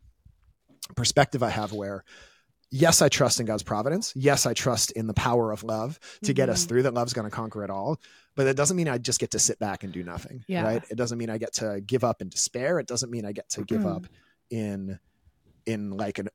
[0.95, 2.03] perspective I have where.
[2.73, 4.13] Yes, I trust in God's providence.
[4.15, 6.69] Yes, I trust in the power of love to get us Mhm.
[6.69, 7.99] through that love's going to conquer it all.
[8.35, 10.43] But that doesn't mean I just get to sit back and do nothing.
[10.47, 10.63] Yeah.
[10.63, 10.83] Right.
[10.89, 12.79] It doesn't mean I get to give up in despair.
[12.79, 13.95] It doesn't mean I get to give Mm.
[13.95, 14.07] up
[14.49, 14.99] in
[15.65, 16.29] in like an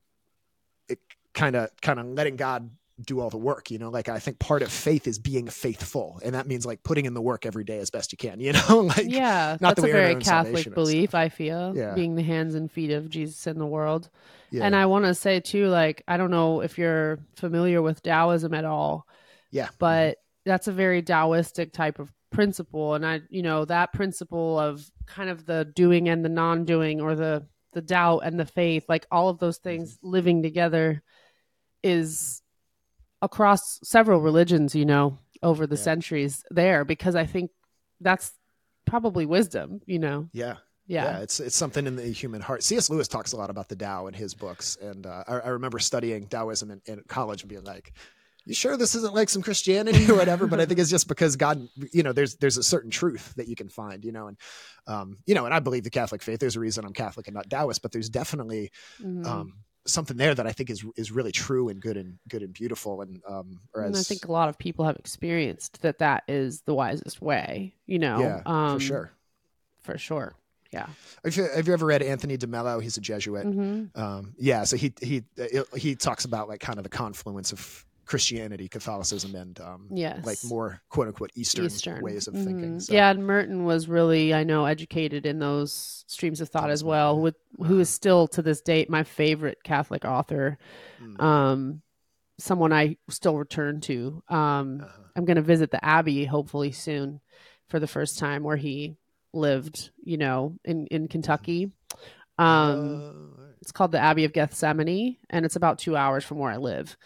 [1.35, 2.71] kind of kind of letting God
[3.05, 6.19] do all the work, you know, like I think part of faith is being faithful.
[6.25, 8.53] And that means like putting in the work every day as best you can, you
[8.55, 11.15] know, like yeah, not that's a very Catholic belief.
[11.15, 11.95] I feel Yeah.
[11.95, 14.09] being the hands and feet of Jesus in the world.
[14.51, 18.03] yeah, And I want to say too, like I don't know if you're familiar with
[18.03, 19.07] Taoism at all,
[19.51, 24.59] yeah, but that's a very Taoistic type of principle, and I, you know, that principle
[24.59, 28.85] of kind of the doing and the non-doing, or the the doubt and the faith,
[28.89, 30.09] like all of those things Mm-hmm.
[30.11, 31.03] living together,
[31.83, 32.41] is
[33.23, 34.75] across several religions.
[34.75, 35.83] You know, over the Yeah.
[35.83, 37.51] centuries there, because I think
[38.01, 38.33] that's
[38.87, 39.81] probably wisdom.
[39.87, 40.57] You know, yeah,
[40.87, 41.19] yeah, yeah.
[41.21, 42.63] It's it's something in the human heart.
[42.63, 42.89] C.S.
[42.91, 45.79] Lewis talks a lot about the Tao in his books, and uh, I, I remember
[45.79, 47.93] studying Taoism in, in college and being like,
[48.47, 51.37] "You sure this isn't like some Christianity or whatever?" but I think it's just because
[51.37, 54.37] God, you know, there's there's a certain truth that you can find, you know, and
[54.87, 56.41] um, you know, and I believe the Catholic faith.
[56.41, 58.71] There's a reason I'm Catholic and not Taoist, but there's definitely
[59.03, 59.27] Mhm.
[59.27, 59.53] um,
[59.85, 63.03] something there that I think is is really true and good and good and beautiful.
[63.03, 66.63] And um, or and I think a lot of people have experienced that that is
[66.63, 67.75] the wisest way.
[67.87, 69.11] You know, yeah, um, for sure.
[69.83, 70.35] for sure.
[70.73, 70.89] Yeah.
[71.25, 72.81] Have you, have you ever read Anthony de Mello?
[72.81, 73.45] He's a Jesuit.
[73.45, 75.23] hmm Um, yeah, so he he
[75.77, 80.25] he talks about like kind of the confluence of Christianity, Catholicism, and um, Yes.
[80.25, 82.77] like more quote unquote Eastern, Eastern ways of thinking.
[82.77, 82.83] Mhm.
[82.83, 86.85] So, Yeah, and Merton was really, I know, educated in those streams of thought as
[86.85, 87.21] well.
[87.21, 90.57] With who is still to this date my favorite Catholic author,
[91.03, 91.83] mm, um,
[92.39, 94.23] someone I still return to.
[94.29, 95.03] Um, uh-huh.
[95.17, 97.21] I'm going to visit the Abbey hopefully soon
[97.69, 98.97] for the first time where he
[99.33, 101.73] lived, you know, in in Kentucky.
[102.39, 106.53] Um, Uh, it's called the Abbey of Gethsemani, and it's about two hours from where
[106.53, 106.97] I live.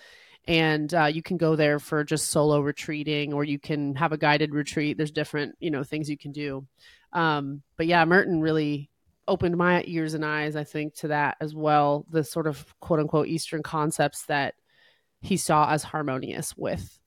[0.51, 4.19] And uh, you can go there for just solo retreating, or you can have a
[4.19, 4.97] guided retreat.
[4.97, 6.67] There's different, you know, things you can do.
[7.13, 8.91] Um, but yeah, Merton really
[9.29, 12.05] opened my ears and eyes, I think, to that as well.
[12.11, 14.55] The sort of quote unquote Eastern concepts that
[15.21, 16.99] he saw as harmonious with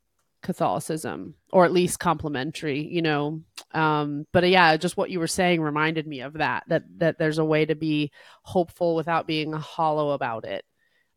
[0.41, 3.41] Catholicism, or at least complementary, you know.
[3.71, 6.63] Um, but uh, yeah, just what you were saying reminded me of that.
[6.67, 10.63] That that there's a way to be hopeful without being hollow about it,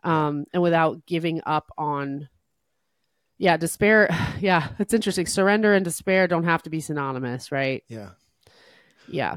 [0.07, 2.29] um, and without giving up on.
[3.39, 4.09] Yeah, despair.
[4.41, 5.27] Yeah, it's interesting.
[5.27, 7.83] Surrender and despair don't have to be synonymous, right?
[7.89, 8.11] yeah.
[9.09, 9.37] Yeah.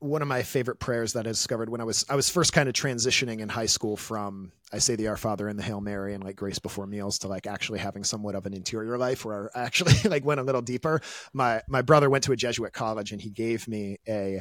[0.00, 2.68] one of my favorite prayers that I discovered when I was I was first kind
[2.68, 6.14] of transitioning in high school from I say the Our Father and the Hail Mary
[6.14, 9.56] and like grace before meals to like actually having somewhat of an interior life where
[9.56, 11.00] I actually like went a little deeper.
[11.32, 14.40] My my brother went to a Jesuit college and he gave me a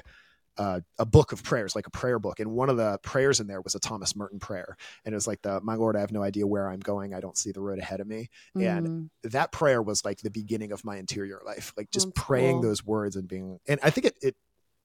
[0.58, 3.48] uh, a book of prayers, like a prayer book, and one of the prayers in
[3.48, 6.12] there was a Thomas Merton prayer, and it was like the "My Lord, I have
[6.12, 7.14] no idea where I'm going.
[7.14, 9.10] I don't see the road ahead of me." And Mm.
[9.32, 12.70] that prayer was like the beginning of my interior life like just That's praying cool.
[12.70, 14.36] those words and being and i think it, it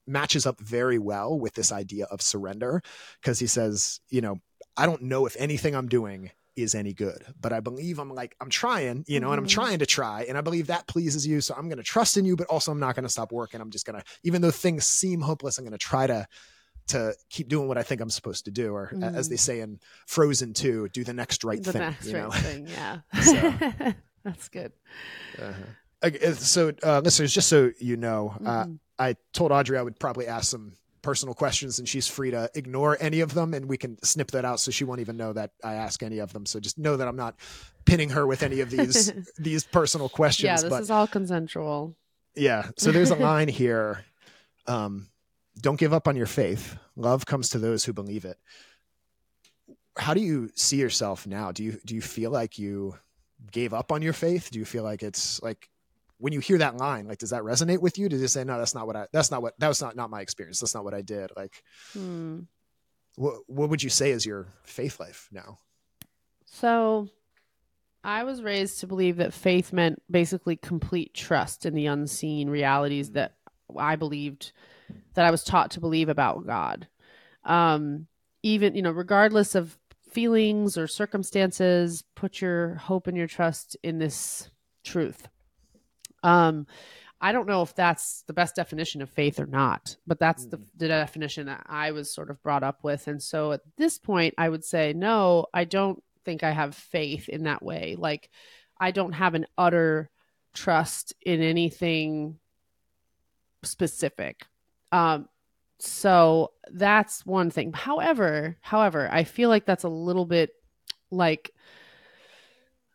[0.07, 2.81] matches up very well with this idea of surrender
[3.21, 4.39] because he says you know
[4.79, 6.31] i don't know if anything i'm doing
[6.63, 9.51] is any good but i believe i'm like i'm trying you know and i'm Mhm.
[9.51, 12.25] trying to try and i believe that pleases you so i'm going to trust in
[12.25, 14.51] you but also i'm not going to stop working i'm just going to even though
[14.51, 16.27] things seem hopeless i'm going to try to
[16.87, 19.61] to keep doing what i think i'm supposed to do or a- as they say
[19.61, 22.67] in frozen 2 do the next right the thing next you know right thing.
[22.67, 22.99] Yeah.
[23.23, 23.93] So-
[24.25, 24.73] That's good.
[25.41, 25.53] Uh-huh.
[26.05, 28.79] Okay, So, uh, listeners, just so you know, uh, Mhm.
[28.99, 32.97] I told Audrey I would probably ask some personal questions, and she's free to ignore
[33.01, 35.53] any of them, and we can snip that out so she won't even know that
[35.65, 36.47] I ask any of them.
[36.47, 37.37] So just know that I'm not
[37.85, 40.47] pinning her with any of these these personal questions.
[40.47, 41.97] yeah, this but is all consensual.
[42.35, 44.05] yeah, so there's a line here:
[44.67, 45.09] um,
[45.61, 46.77] "Don't give up on your faith.
[46.97, 48.39] Love comes to those who believe it."
[49.97, 51.53] How do you see yourself now?
[51.53, 52.95] Do you do you feel like you
[53.51, 54.51] gave up on your faith?
[54.51, 55.69] Do you feel like it's like
[56.21, 58.09] when you hear that line, like does that resonate with you?
[58.09, 60.11] Does you say, no, that's not what I that's not what that was not not
[60.11, 60.61] my experience.
[60.61, 61.31] That's not what I did.
[61.37, 62.41] Like Hmm.
[63.17, 65.59] what what would you say is your faith life now?
[66.47, 67.09] So
[68.05, 73.11] I was raised to believe that faith meant basically complete trust in the unseen realities
[73.13, 73.35] that
[73.77, 74.53] I believed
[75.15, 76.89] that I was taught to believe about God.
[77.45, 78.07] Um,
[78.43, 79.79] even, you know, regardless of
[80.11, 84.51] feelings or circumstances, put your hope and your trust in this
[84.83, 85.29] truth.
[86.23, 86.67] Um,
[87.21, 90.59] I don't know if that's the best definition of faith or not, but that's the,
[90.77, 93.09] the definition that I was sort of brought up with.
[93.09, 97.29] And so at this point, I would say, no, I don't think I have faith
[97.29, 97.97] in that way.
[97.99, 98.31] Like,
[98.79, 100.09] I don't have an utter
[100.55, 102.39] trust in anything
[103.63, 104.47] specific.
[104.91, 105.29] Um,
[105.79, 107.73] so that's one thing.
[107.75, 110.51] However, however, I feel like that's a little bit
[111.11, 111.53] like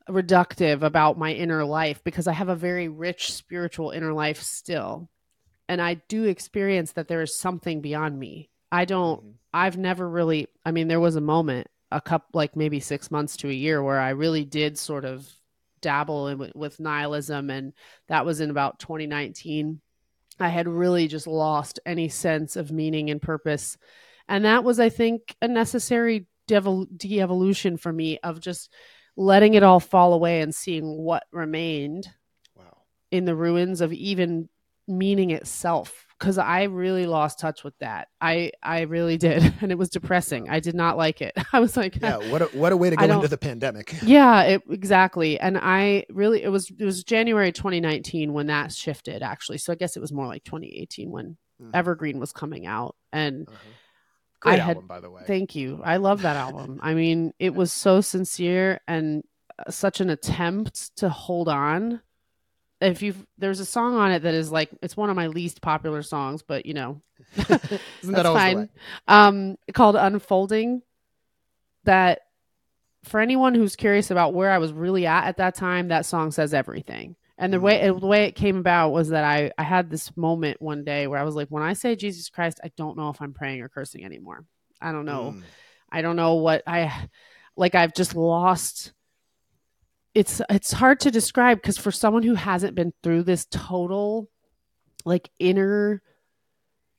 [0.09, 5.09] reductive about my inner life because I have a very rich spiritual inner life still.
[5.67, 8.49] And I do experience that there is something beyond me.
[8.71, 9.31] I don't mm-hmm.
[9.53, 13.37] I've never really I mean there was a moment a couple like maybe 6 months
[13.37, 15.27] to a year where I really did sort of
[15.81, 17.73] dabble in, with, nihilism and
[18.07, 19.79] that was in about 2019.
[20.39, 23.77] I had really just lost any sense of meaning and purpose.
[24.27, 28.73] And that was I think a necessary devol- de-evolution for me of just
[29.17, 32.07] letting it all fall away and seeing what remained
[32.55, 32.83] Wow.
[33.11, 34.49] in the ruins of even
[34.87, 39.77] meaning itself because i really lost touch with that i i really did and it
[39.77, 42.77] was depressing i did not like it i was like Yeah, what a, what a
[42.77, 43.95] way to go into the pandemic.
[44.05, 49.23] yeah it, exactly and i really it was it was january 2019 when that shifted
[49.23, 51.71] actually so i guess it was more like 2018 when Mhm.
[51.73, 53.69] evergreen was coming out and Uh-huh.
[54.45, 55.23] Great I had- album, by the way.
[55.25, 55.81] Thank you.
[55.83, 56.79] I love that album.
[56.81, 59.23] I mean, it was so sincere and
[59.57, 62.01] uh, such an attempt to hold on.
[62.81, 65.61] If you there's a song on it that is like it's one of my least
[65.61, 67.01] popular songs, but you know,
[67.37, 68.69] Isn't that always fine.
[69.07, 70.81] Um, called Unfolding.
[71.85, 72.21] That
[73.03, 76.31] for anyone who's curious about where I was really at at that time, that song
[76.31, 77.15] says everything.
[77.37, 80.61] And the way the way it came about was that I I had this moment
[80.61, 83.21] one day where I was like, when I say Jesus Christ, I don't know if
[83.21, 84.45] I'm praying or cursing anymore.
[84.81, 85.33] I don't know.
[85.35, 85.43] Mm.
[85.91, 87.09] I don't know what I
[87.57, 87.75] like.
[87.75, 88.93] I've just lost
[90.15, 94.29] it's it's hard to describe because for someone who hasn't been through this total
[95.03, 96.01] like inner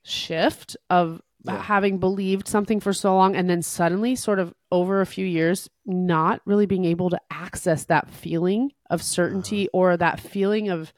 [0.03, 1.61] shift of Yeah.
[1.61, 5.69] having believed something for so long and then suddenly sort of over a few years
[5.85, 10.93] not really being able to access that feeling of certainty or that feeling of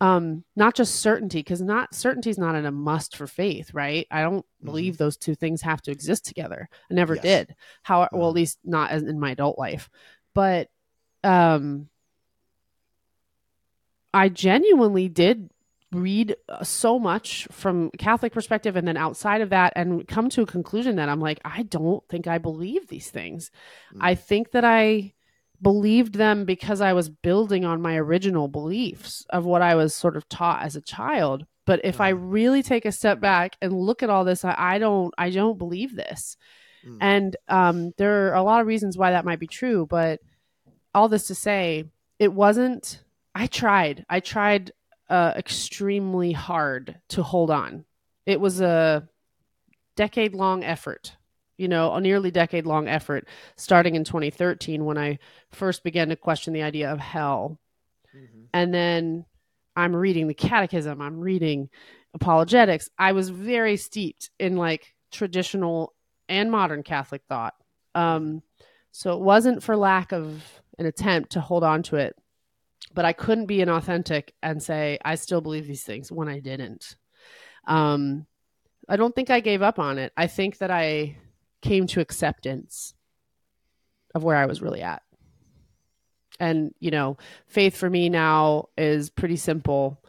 [0.00, 4.06] um not just certainty because not certainty is not in a must for faith right
[4.10, 4.64] i don't Mhm.
[4.66, 7.22] believe those two things have to exist together i never Yes.
[7.22, 8.28] did how well Mhm.
[8.30, 9.88] at least not as in my adult life
[10.34, 10.68] but
[11.22, 11.88] um
[14.12, 15.50] i genuinely did
[15.94, 20.42] read uh, so much from catholic perspective and then outside of that and come to
[20.42, 23.50] a conclusion that i'm like i don't think i believe these things
[23.94, 23.98] Mm.
[24.00, 25.12] i think that i
[25.62, 30.16] believed them because i was building on my original beliefs of what i was sort
[30.16, 32.18] of taught as a child but if i Mhm.
[32.22, 35.58] really take a step back and look at all this i, I don't i don't
[35.58, 36.36] believe this
[36.86, 36.98] Mm.
[37.00, 40.20] and um, there are a lot of reasons why that might be true but
[40.94, 41.84] all this to say
[42.18, 43.00] it wasn't
[43.34, 44.70] i tried i tried
[45.10, 47.84] uh, extremely hard to hold on
[48.26, 49.06] it was a
[49.96, 51.16] decade long effort
[51.56, 55.18] you know a nearly decade long effort starting in 2013 when i
[55.52, 57.58] first began to question the idea of hell
[58.16, 58.46] Mhm.
[58.52, 59.24] and then
[59.76, 61.68] I'm reading the catechism, I'm reading
[62.14, 62.88] apologetics.
[62.96, 65.92] I was very steeped in like traditional
[66.28, 67.54] and modern Catholic thought.
[67.96, 68.42] Um,
[68.92, 70.44] so it wasn't for lack of
[70.78, 72.14] an attempt to hold on to it,
[72.94, 76.96] but I couldn't be inauthentic and say I still believe these things when I didn't.
[77.66, 78.26] Um,
[78.88, 80.12] I don't think I gave up on it.
[80.16, 81.16] I think that I
[81.60, 82.94] came to acceptance
[84.14, 85.02] of where I was really at.
[86.38, 87.16] And, you know,
[87.46, 90.02] faith for me now is pretty simple.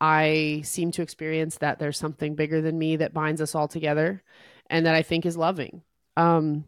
[0.00, 4.22] I seem to experience that there's something bigger than me that binds us all together
[4.70, 5.82] and that I think is loving.
[6.16, 6.64] Um,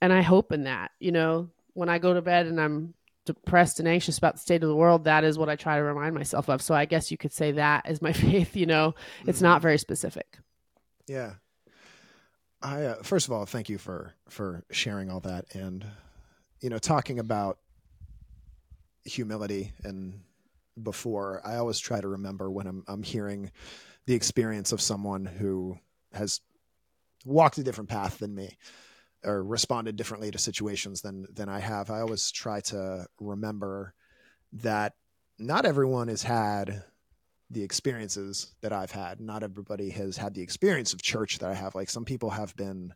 [0.00, 2.94] and I hope in that, you know, when I go to bed and I'm
[3.24, 5.82] depressed and anxious about the state of the world, that is what I try to
[5.82, 6.60] remind myself of.
[6.60, 8.94] So I guess you could say that is my faith, you know,
[9.26, 9.42] it's Mhm.
[9.42, 10.38] not very specific.
[11.06, 11.34] Yeah.
[12.62, 15.84] I uh, first of all, thank you for for sharing all that and
[16.60, 17.58] you know talking about
[19.04, 20.20] humility and
[20.80, 23.50] before I always try to remember when I'm I'm hearing
[24.06, 25.76] the experience of someone who
[26.12, 26.40] has
[27.24, 28.56] walked a different path than me
[29.24, 31.90] or responded differently to situations than than I have.
[31.90, 33.94] I always try to remember
[34.54, 34.94] that
[35.38, 36.84] not everyone has had
[37.50, 39.20] the experiences that I've had.
[39.20, 41.74] Not everybody has had the experience of church that I have.
[41.74, 42.94] Like some people have been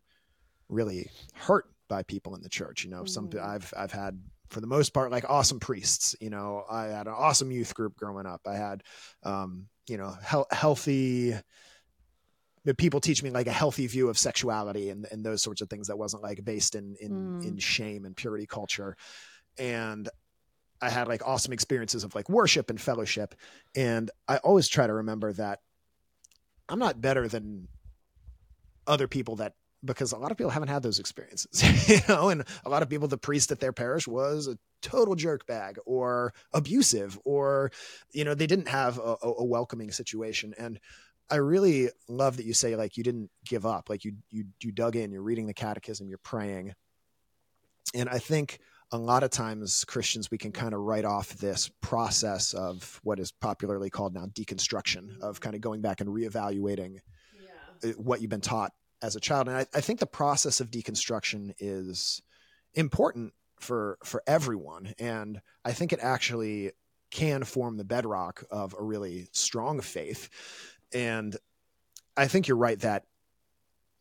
[0.69, 2.83] really hurt by people in the church.
[2.83, 3.41] You know, some Mhm.
[3.41, 6.15] I've I've had for the most part like awesome priests.
[6.19, 8.41] You know, I had an awesome youth group growing up.
[8.47, 8.83] I had,
[9.23, 11.35] um, you know, hel- healthy.
[12.73, 15.87] People teach me like a healthy view of sexuality and, and those sorts of things
[15.87, 17.45] that wasn't like based in in, Mm.
[17.47, 18.95] in shame and purity culture,
[19.57, 20.09] and
[20.81, 23.33] I had like awesome experiences of like worship and fellowship.
[23.75, 25.59] And I always try to remember that
[26.69, 27.67] I'm not better than
[28.85, 29.53] other people that
[29.83, 32.89] because a lot of people haven't had those experiences, you know, and a lot of
[32.89, 37.71] people, the priest at their parish was a total jerk bag or abusive, or,
[38.11, 40.53] you know, they didn't have a, a welcoming situation.
[40.57, 40.79] And
[41.29, 44.71] I really love that you say like you didn't give up, like you you you
[44.71, 46.73] dug in, you're reading the catechism, you're praying.
[47.93, 48.59] And I think
[48.91, 53.19] a lot of times Christians we can kind of write off this process of what
[53.19, 56.99] is popularly called now deconstruction of kind of going back and reevaluating
[57.83, 58.71] uh, what you've been taught
[59.01, 59.47] as a child.
[59.47, 62.21] And I, I think the process of deconstruction is
[62.73, 64.93] important for for everyone.
[64.99, 66.71] And I think it actually
[67.09, 70.29] can form the bedrock of a really strong faith.
[70.93, 71.35] And
[72.15, 73.03] I think you're right that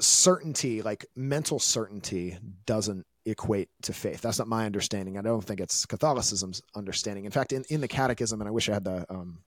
[0.01, 4.20] certainty, like mental certainty, doesn't equate to faith.
[4.20, 5.18] That's not my understanding.
[5.18, 7.24] I don't think it's Catholicism's understanding.
[7.24, 9.39] In fact, in, in the catechism, and I wish I had the um,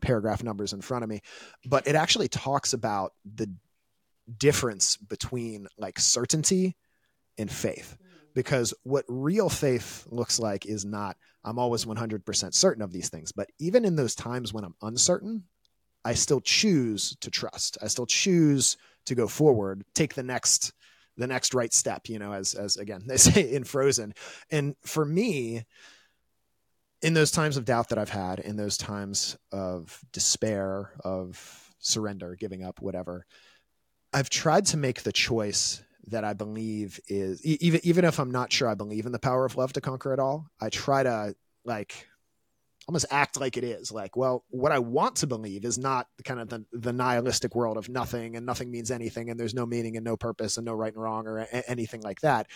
[0.00, 1.20] paragraph numbers in front of me,
[1.66, 3.50] but it actually talks about the
[4.36, 6.76] difference between like certainty
[7.36, 7.96] and faith.
[8.34, 13.32] Because what real faith looks like is not, I'm always 100% certain of these things.
[13.32, 15.44] But even in those times when I'm uncertain,
[16.08, 17.76] I still choose to trust.
[17.82, 20.72] I still choose to go forward, take the next
[21.18, 24.14] the next right step, you know, as as again they say in Frozen.
[24.50, 25.64] And for me,
[27.02, 32.36] in those times of doubt that I've had, in those times of despair, of surrender,
[32.40, 33.26] giving up, whatever,
[34.14, 38.50] I've tried to make the choice that I believe is even even if I'm not
[38.50, 41.34] sure I believe in the power of love to conquer it all, I try to
[41.66, 42.08] like
[42.88, 43.92] almost act like it is.
[43.92, 47.76] Like, well, what I want to believe is not kind of the, the nihilistic world
[47.76, 50.72] of nothing and nothing means anything and there's no meaning and no purpose and no
[50.72, 52.46] right and wrong or a- anything like that.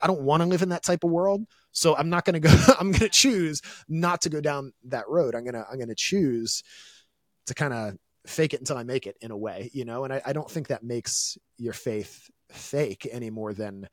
[0.00, 1.44] I don't want to live in that type of world.
[1.72, 2.48] So I'm not going to go,
[2.80, 5.34] I'm going to choose not to go down that road.
[5.34, 6.62] I'm going to, I'm going to choose
[7.46, 7.94] to kind of
[8.26, 10.04] fake it until I make it in a way, you know?
[10.04, 13.88] And I, I don't think that makes your faith fake any more than,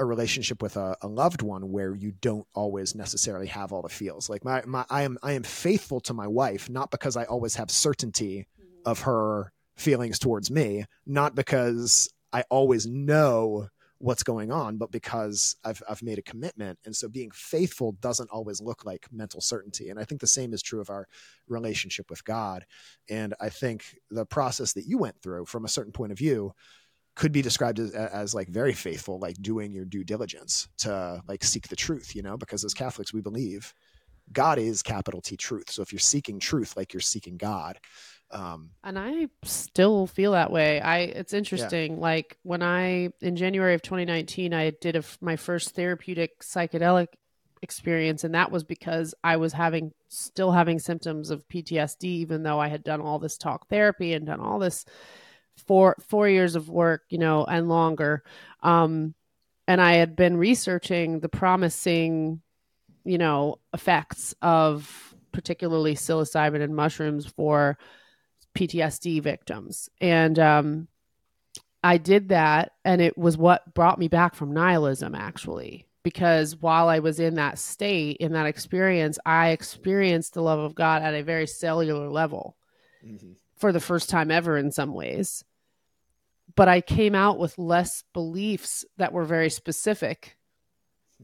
[0.00, 3.88] a relationship with a, a, loved one where you don't always necessarily have all the
[3.88, 4.30] feels.
[4.30, 7.54] Like my, my i am i am faithful to my wife not because i always
[7.56, 8.90] have certainty mm-hmm.
[8.90, 15.56] of her feelings towards me not because i always know what's going on but because
[15.64, 16.78] i've i've made a commitment.
[16.86, 19.90] And so being faithful doesn't always look like mental certainty.
[19.90, 21.06] And i think the same is true of our
[21.48, 22.64] relationship with god.
[23.10, 26.52] And i think the process that you went through from a certain point of view
[27.20, 31.44] could be described as, as like very faithful, like doing your due diligence to like
[31.44, 33.74] seek the truth, you know, because as Catholics, we believe
[34.32, 35.70] God is capital T truth.
[35.70, 37.78] So if you're seeking truth, like you're seeking God.
[38.30, 40.80] Um, and I still feel that way.
[40.80, 41.96] I, it's interesting.
[41.96, 42.00] Yeah.
[42.00, 47.08] Like when I, in January of 2019, I did a, my first therapeutic psychedelic
[47.60, 48.24] experience.
[48.24, 52.68] And that was because I was having, still having symptoms of PTSD, even though I
[52.68, 54.86] had done all this talk therapy and done all this
[55.66, 58.22] four four years of work, you know, and longer.
[58.62, 59.14] Um,
[59.66, 62.40] and I had been researching the promising,
[63.04, 67.78] you know, effects of particularly psilocybin and mushrooms for
[68.56, 69.88] PTSD victims.
[70.00, 70.88] And um,
[71.84, 75.86] I did that, and it was what brought me back from nihilism, actually.
[76.02, 80.74] Because while I was in that state, in that experience, I experienced the love of
[80.74, 82.56] God at a very cellular level
[83.04, 83.32] mm-hmm.
[83.60, 85.44] For the first time ever, in some ways
[86.56, 90.36] but I came out with less beliefs that were very specific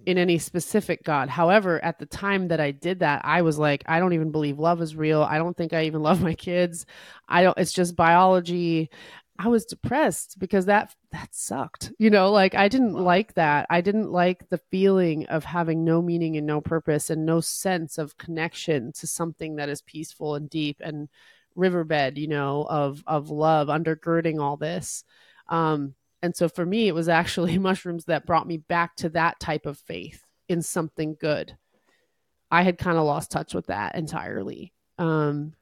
[0.05, 1.29] in any specific God.
[1.31, 4.59] However, at the time that I did that, I was like, I don't even believe
[4.59, 5.23] love is real.
[5.23, 6.87] I don't think I even love my kids.
[7.29, 8.91] I don't it's just biology.
[9.39, 11.93] I was depressed because that that sucked.
[11.99, 13.67] You know, like I didn't like that.
[13.71, 17.99] I didn't like the feeling of having no meaning and no purpose and no sense
[17.99, 21.09] of connection to something that is peaceful and deep and
[21.57, 25.05] riverbed, you know, of of love undergirding all this.
[25.49, 29.41] Um, and so for me, it was actually mushrooms that brought me back to that
[29.41, 31.57] type of faith in something good.
[32.51, 34.73] I had kind of lost touch with that entirely.
[34.99, 35.55] Um,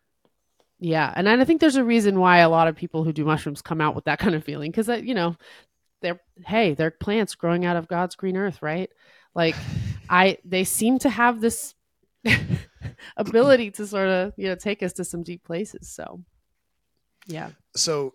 [0.78, 3.62] yeah, and I think there's a reason why a lot of people who do mushrooms
[3.62, 5.36] come out with that kind of feeling because you know
[6.02, 8.90] they're hey they're plants growing out of God's green earth, right?
[9.34, 9.54] Like
[10.08, 11.74] I they seem to have this
[13.16, 15.88] ability to sort of you know take us to some deep places.
[15.88, 16.20] So
[17.26, 17.50] yeah.
[17.76, 18.14] So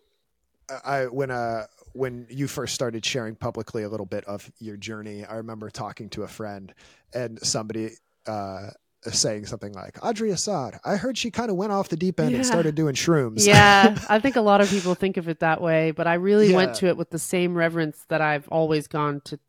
[0.86, 5.26] I when uh when you first started sharing publicly a little bit of your journey,
[5.26, 6.74] I remember talking to a friend
[7.14, 7.91] and somebody
[8.28, 8.70] uh
[9.03, 10.80] saying something like Audrey Assad.
[10.84, 12.38] I heard she kind of went off the deep end yeah.
[12.38, 13.45] and started doing shrooms.
[13.45, 16.49] Yeah, I think a lot of people think of it that way, but I really
[16.49, 16.57] yeah.
[16.57, 19.39] went to it with the same reverence that I've always gone to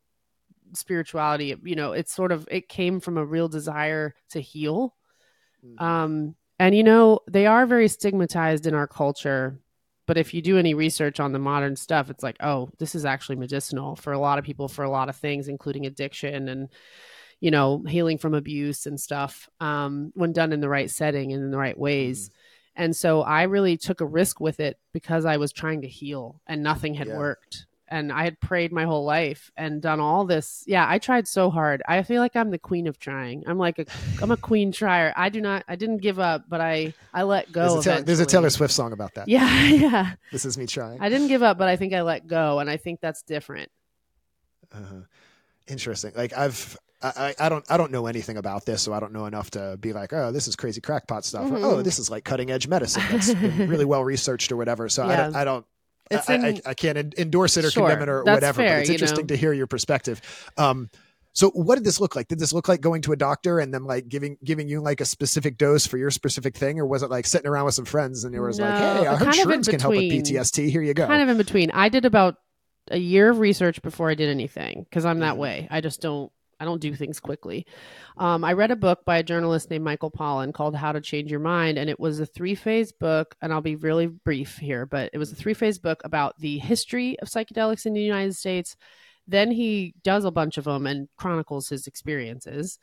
[0.73, 1.55] spirituality.
[1.63, 4.95] You know, it's sort of it came from a real desire to heal
[5.65, 5.83] Mm-hmm.
[5.83, 9.59] Um, and you know, they are very stigmatized in our culture.
[10.07, 13.05] But if you do any research on the modern stuff, it's like, oh, this is
[13.05, 16.69] actually medicinal for a lot of people for a lot of things, including addiction and,
[17.39, 21.43] you know, healing from abuse and stuff um, when done in the right setting and
[21.43, 22.29] in the right ways.
[22.29, 22.33] Mm.
[22.73, 26.41] And so I really took a risk with it because I was trying to heal
[26.47, 27.17] and nothing had yeah.
[27.17, 30.63] worked and I had prayed my whole life and done all this.
[30.65, 31.83] Yeah, I tried so hard.
[31.87, 33.43] I feel like I'm the queen of trying.
[33.45, 33.85] I'm like a
[34.21, 35.13] I'm a queen trier.
[35.15, 37.81] I do not I didn't give up, but I I let go.
[37.81, 39.27] There's a, there's a Taylor Swift song about that.
[39.27, 40.13] Yeah, yeah.
[40.31, 41.01] This is me trying.
[41.01, 43.69] I didn't give up, but I think I let go, and I think that's different.
[44.73, 45.01] Uh-huh.
[45.67, 46.13] Interesting.
[46.15, 49.25] Like I've I, I don't I don't know anything about this, so I don't know
[49.25, 51.65] enough to be like, oh, this is crazy crackpot stuff, mm-hmm.
[51.65, 54.87] or oh, this is like cutting edge medicine that's really well researched or whatever.
[54.87, 55.11] So yeah.
[55.11, 55.65] I don't I don't
[56.11, 58.77] it's I, in, I, I, can't endorse it or sure, condemn it or whatever, fair,
[58.77, 59.27] but it's interesting know?
[59.27, 60.21] to hear your perspective.
[60.57, 60.89] Um,
[61.33, 62.27] so what did this look like?
[62.27, 64.99] Did this look like going to a doctor and them like giving giving you like
[64.99, 67.85] a specific dose for your specific thing, or was it like sitting around with some
[67.85, 70.69] friends and it was no, like, hey, I heard shrooms can help with PTSD.
[70.69, 71.07] Here you go.
[71.07, 71.71] Kind of in between.
[71.71, 72.35] I did about
[72.89, 75.41] a year of research before I did anything because I'm that mm-hmm.
[75.41, 75.67] way.
[75.71, 76.31] I just don't
[76.61, 77.65] I don't do things quickly.
[78.17, 81.31] Um, I read a book by a journalist named Michael Pollan called How to Change
[81.31, 83.35] Your Mind, and it was a three phase book.
[83.41, 86.59] And I'll be really brief here, but it was a three phase book about the
[86.59, 88.75] history of psychedelics in the United States.
[89.27, 92.77] Then he does a bunch of them and chronicles his experiences.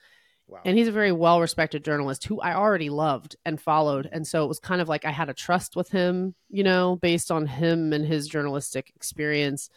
[0.49, 0.61] Wow.
[0.65, 4.09] And he's a very well respected journalist who I already loved and followed.
[4.11, 6.97] And so it was kind of like I had a trust with him, you know,
[6.97, 9.71] based on him and his journalistic experience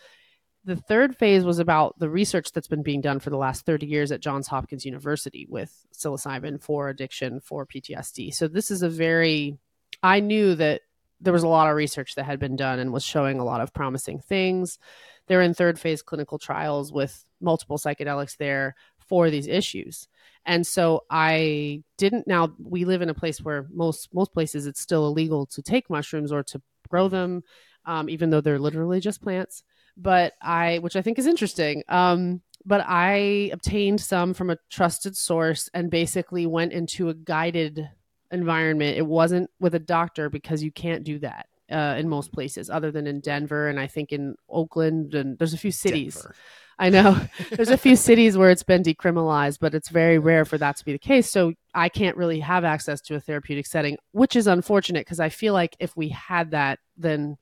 [0.64, 3.88] the third phase was about the research that's been being done for the last 30
[3.88, 8.34] years at Johns Hopkins University with psilocybin for addiction for PTSD.
[8.34, 9.58] So this is a very
[10.04, 10.82] I knew that
[11.20, 13.62] there was a lot of research that had been done and was showing a lot
[13.62, 14.80] of promising things.
[15.28, 18.76] They're in third phase clinical trials with multiple psychedelics there
[19.08, 20.08] for these issues.
[20.46, 24.82] And so I didn't now we live in a place where most most places it's
[24.82, 27.44] still illegal to take mushrooms or to grow them
[27.86, 29.64] um, even though they're literally just plants
[30.02, 31.84] but I, which I think is interesting.
[31.88, 37.90] Um, but I obtained some from a trusted source and basically went into a guided
[38.32, 38.98] environment.
[38.98, 42.92] It wasn't with a doctor because you can't do that uh, in most places, other
[42.92, 46.16] than in Denver and I think in Oakland and there's a few cities.
[46.16, 46.36] Denver.
[46.80, 47.20] I know
[47.52, 50.86] there's a few cities where it's been decriminalized, but it's very rare for that to
[50.86, 51.30] be the case.
[51.30, 55.30] So I can't really have access to a therapeutic setting, which is unfortunate because I
[55.30, 57.38] feel like if we had that, then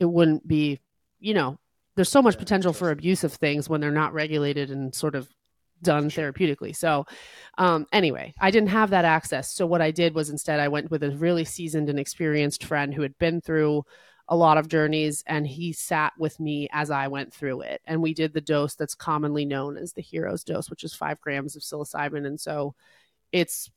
[0.00, 0.80] it wouldn't be,
[1.20, 1.58] you know,
[1.96, 5.28] there's so much potential for abuse of things when they're not regulated and sort of
[5.82, 6.74] done therapeutically.
[6.74, 7.06] So,
[7.58, 9.52] um, anyway, I didn't have that access.
[9.54, 12.94] So, what I did was instead I went with a really seasoned and experienced friend
[12.94, 13.82] who had been through
[14.28, 17.82] a lot of journeys and he sat with me as I went through it.
[17.84, 21.20] And we did the dose that's commonly known as the hero's dose, which is five
[21.20, 22.24] grams of psilocybin.
[22.24, 22.74] And so
[23.32, 23.70] it's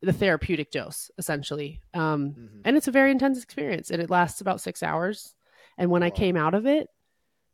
[0.00, 1.82] the therapeutic dose essentially.
[1.92, 2.60] Um, Mhm.
[2.64, 5.34] And it's a very intense experience and it lasts about six hours.
[5.76, 6.88] And when I came out of it,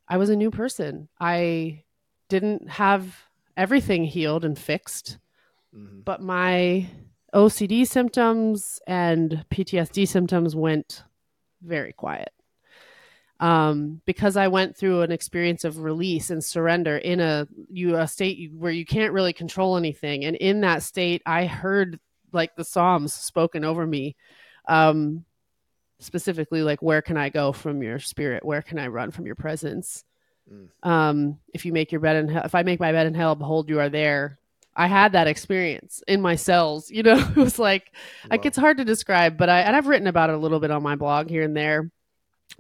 [0.09, 1.09] I was a new person.
[1.21, 1.83] I
[2.29, 3.17] didn't have
[3.57, 5.19] everything healed and fixed,
[5.75, 6.05] Mhm.
[6.05, 6.89] but my
[7.33, 11.03] OCD symptoms and PTSD symptoms went
[11.63, 12.33] very quiet.
[13.39, 18.09] Um, because I went through an experience of release and surrender in a you a
[18.09, 22.01] state where you can't really control anything, and in that state, I heard
[22.33, 24.17] like the Psalms spoken over me.
[24.69, 25.27] Um,
[25.99, 28.45] specifically like where can i go from your spirit?
[28.45, 30.05] Where can i run from your presence?
[30.53, 30.69] Mm.
[30.89, 33.35] um if you make your bed in hell if i make my bed in hell
[33.35, 34.39] behold you are there.
[34.79, 37.19] I had that experience in my cells you know?
[37.19, 37.93] It was like
[38.31, 40.71] like it's hard to describe but i and i've written about it a little bit
[40.71, 41.91] on my blog here and there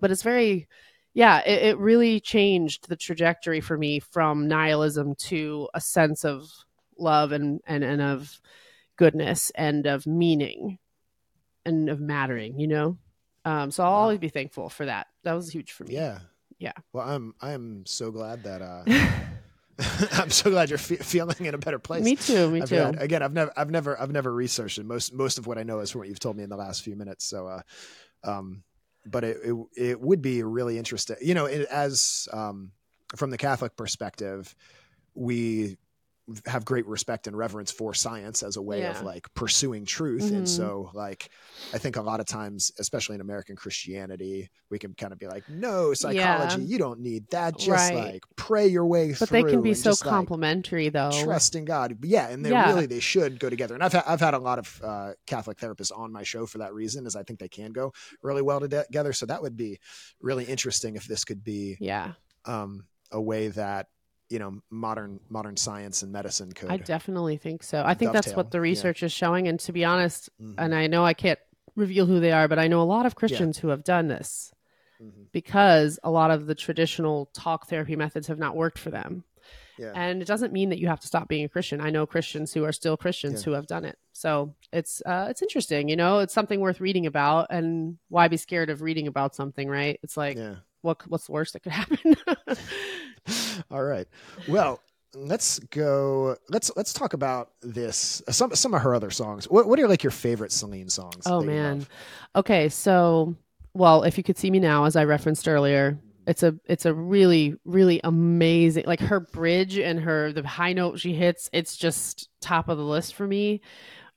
[0.00, 0.66] but it's very
[1.14, 6.50] yeah it, it really changed the trajectory for me from nihilism to a sense of
[6.98, 8.40] love and and, and of
[8.96, 10.78] goodness and of meaning
[11.64, 12.96] and of mattering you know
[13.46, 13.98] um, so I'll Wow.
[14.02, 15.06] always be thankful for that.
[15.24, 15.94] That was huge for me.
[15.94, 16.18] Yeah.
[16.58, 16.72] Yeah.
[16.92, 18.84] Well, I'm I'm so glad that uh
[20.12, 22.02] I'm so glad you're fe- feeling in a better place.
[22.02, 22.50] me too.
[22.50, 22.76] Me I've too.
[22.76, 24.86] had- again, I've never, I've never, I've never researched it.
[24.86, 26.82] Most, most of what I know is from what you've told me in the last
[26.82, 27.26] few minutes.
[27.26, 27.60] So, uh,
[28.24, 28.62] um,
[29.04, 32.72] but it, it, it would be really interesting, you know, it, as, um,
[33.16, 34.56] from the Catholic perspective,
[35.14, 35.76] we
[36.46, 38.98] have great respect and reverence for science as a way Yeah.
[38.98, 40.24] of like pursuing truth.
[40.24, 40.36] Mhm.
[40.38, 41.30] And so, like,
[41.72, 45.26] I think a lot of times, especially in American Christianity, we can kind of be
[45.28, 47.56] like, no, psychology, you don't need that.
[47.58, 47.94] Just Right.
[48.14, 49.26] like pray your way through.
[49.26, 51.10] but they can be so just, like, complimentary, though.
[51.12, 51.96] trust in God.
[52.00, 52.72] But yeah, and they Yeah.
[52.72, 53.74] really they should go together.
[53.74, 56.58] And I've had, I've had a lot of uh, Catholic therapists on my show for
[56.58, 59.12] that reason, as I think they can go really well together.
[59.12, 59.78] So that would be
[60.20, 62.14] really interesting if this could be Yeah,
[62.46, 63.88] um, a way that
[64.28, 66.70] you know modern modern science and medicine could.
[66.70, 67.82] I definitely think so.
[67.84, 68.62] I think that's what the yeah.
[68.62, 69.48] research is showing.
[69.48, 71.38] And to be honest, Mhm, and I know I can't
[71.74, 74.52] reveal who they are, but I know a lot of Christians who have done this
[75.00, 75.30] mhm.
[75.32, 79.24] because a lot of the traditional talk therapy methods have not worked for them.
[79.78, 79.92] Yeah.
[79.94, 81.80] And it doesn't mean that you have to stop being a Christian.
[81.80, 83.44] I know Christians who are still Christians Yeah.
[83.44, 83.98] who have done it.
[84.12, 86.20] So it's uh, it's interesting, you know.
[86.20, 90.00] It's something worth reading about, and why be scared of reading about something, right?
[90.02, 90.56] It's like yeah.
[90.86, 92.16] What what's the worst that could happen?
[93.70, 94.06] All right.
[94.48, 94.80] Well,
[95.14, 96.36] let's go.
[96.48, 98.22] Let's let's talk about this.
[98.30, 99.50] Some some of her other songs.
[99.50, 101.24] What what are like your favorite Celine songs?
[101.26, 101.86] Oh man.
[102.34, 103.36] Okay, so
[103.74, 106.94] well, if you could see me now, as I referenced earlier, it's a it's a
[106.94, 111.50] really really amazing like her bridge and her the high note she hits.
[111.52, 113.60] It's just top of the list for me.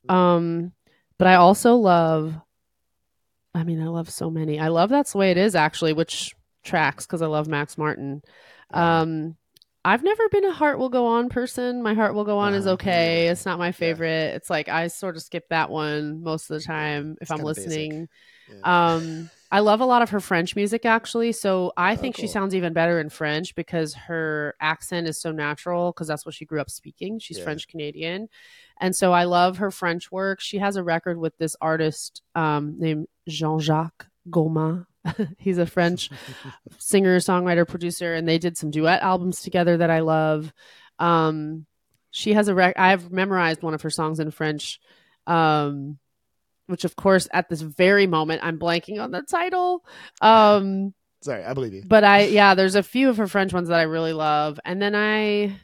[0.08, 0.72] Um,
[1.18, 2.36] but I also love.
[3.56, 4.60] I mean, I love so many.
[4.60, 6.36] I love that's the way it is actually, which
[6.70, 8.22] tracks because I love Max Martin.
[8.74, 9.36] Um,
[9.86, 11.82] I've never been a heart will go on person.
[11.82, 12.74] My heart will go on is Uh-huh.
[12.74, 13.28] okay.
[13.30, 14.36] It's not my favorite.
[14.36, 17.42] It's like I sort of skip that one most of the time if It's I'm
[17.44, 18.08] listening.
[18.52, 18.96] Yeah.
[18.96, 21.32] Um, I love a lot of her French music actually.
[21.32, 25.32] So I Oh, think she sounds even better in French because her accent is so
[25.32, 27.18] natural because that's what she grew up speaking.
[27.18, 27.46] She's Yeah.
[27.46, 28.28] French Canadian.
[28.82, 30.40] And so I love her French work.
[30.40, 34.86] She has a record with this artist um, named Jean Jacques Goldman.
[35.38, 36.10] He's a French
[36.78, 40.54] singer, songwriter, producer, and they did some duet albums together that I love.
[41.00, 41.66] Um,
[42.12, 44.80] she has a rec- I've memorized one of her songs in French,
[45.28, 46.00] um,
[46.68, 49.86] which of course at this very moment I'm blanking on the title.
[50.22, 51.84] Um, Sorry, I believe you.
[51.86, 54.82] but I yeah, there's a few of her French ones that I really love, and
[54.82, 55.56] then I,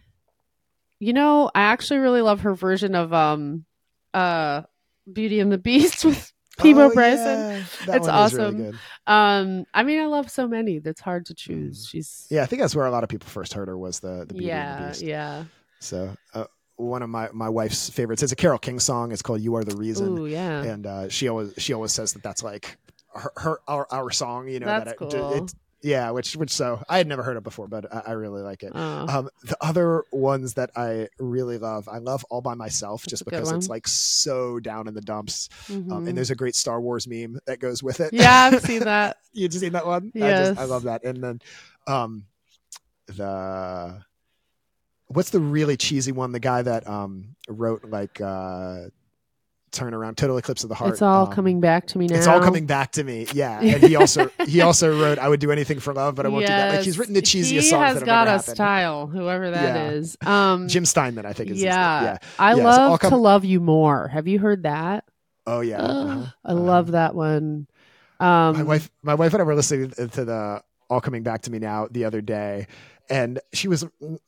[0.99, 3.65] you know, I actually really love her version of um,
[4.13, 4.63] uh,
[5.11, 7.25] Beauty and the Beast with Peabo Oh, Bryson.
[7.25, 7.57] yeah.
[7.59, 8.79] It's is really awesome.
[9.07, 11.87] Um, I mean, I love so many that's hard to choose.
[11.89, 12.35] She's Mm.
[12.35, 14.33] Yeah, I think that's where a lot of people first heard her was the the
[14.33, 15.01] Beauty and the yeah, Beast.
[15.01, 15.43] yeah.
[15.79, 16.45] So uh,
[16.77, 18.23] one of my my wife's favorites.
[18.23, 19.11] It's a Carole King song.
[19.11, 20.63] It's called "You Are the Reason," Ooh, yeah.
[20.63, 22.77] and uh, she always she always says that that's like
[23.13, 24.47] her, her our, our song.
[24.47, 25.33] You know, That's that it- cool.
[25.43, 25.55] it's
[25.85, 28.63] yeah, which which so I had never heard it before, but I, I really like
[28.63, 28.71] it.
[28.73, 33.11] Oh, Um, the other ones that I really love, I love "All by Myself" That's
[33.11, 35.47] just because it's like so down in the dumps.
[35.69, 36.07] Um, mhm.
[36.07, 38.13] and there's a great Star Wars meme that goes with it.
[38.13, 39.17] yeah, I've seen that.
[39.31, 40.11] you just seen that one?
[40.15, 41.03] I, just, I love that.
[41.03, 41.39] And then
[41.87, 42.25] um
[43.07, 44.01] the
[45.07, 46.31] what's the really cheesy one?
[46.31, 48.85] The guy that um wrote like uh
[49.75, 50.93] Turn Around, Total Eclipse of the Heart.
[50.93, 52.15] It's all um, coming back to me now.
[52.17, 53.27] It's all coming back to me.
[53.33, 53.59] Yeah.
[53.61, 56.43] And he also he also wrote I would do anything for love, but I won't
[56.45, 56.75] do that.
[56.75, 58.55] Like he's written the cheesiest he songs has that have got a happened.
[58.55, 59.89] style, whoever that Yeah.
[59.91, 60.17] is.
[60.25, 62.17] Um, Jim Steinman, I think is yeah, Yeah.
[62.39, 64.07] I Yeah, love come- to love you more.
[64.07, 65.03] Have you heard that?
[65.45, 65.81] Oh yeah.
[65.81, 66.25] uh-huh.
[66.43, 67.67] I love that one.
[68.19, 71.51] Um, my wife my wife and I were listening to the all coming back to
[71.51, 72.67] me now the other day
[73.09, 73.85] and she was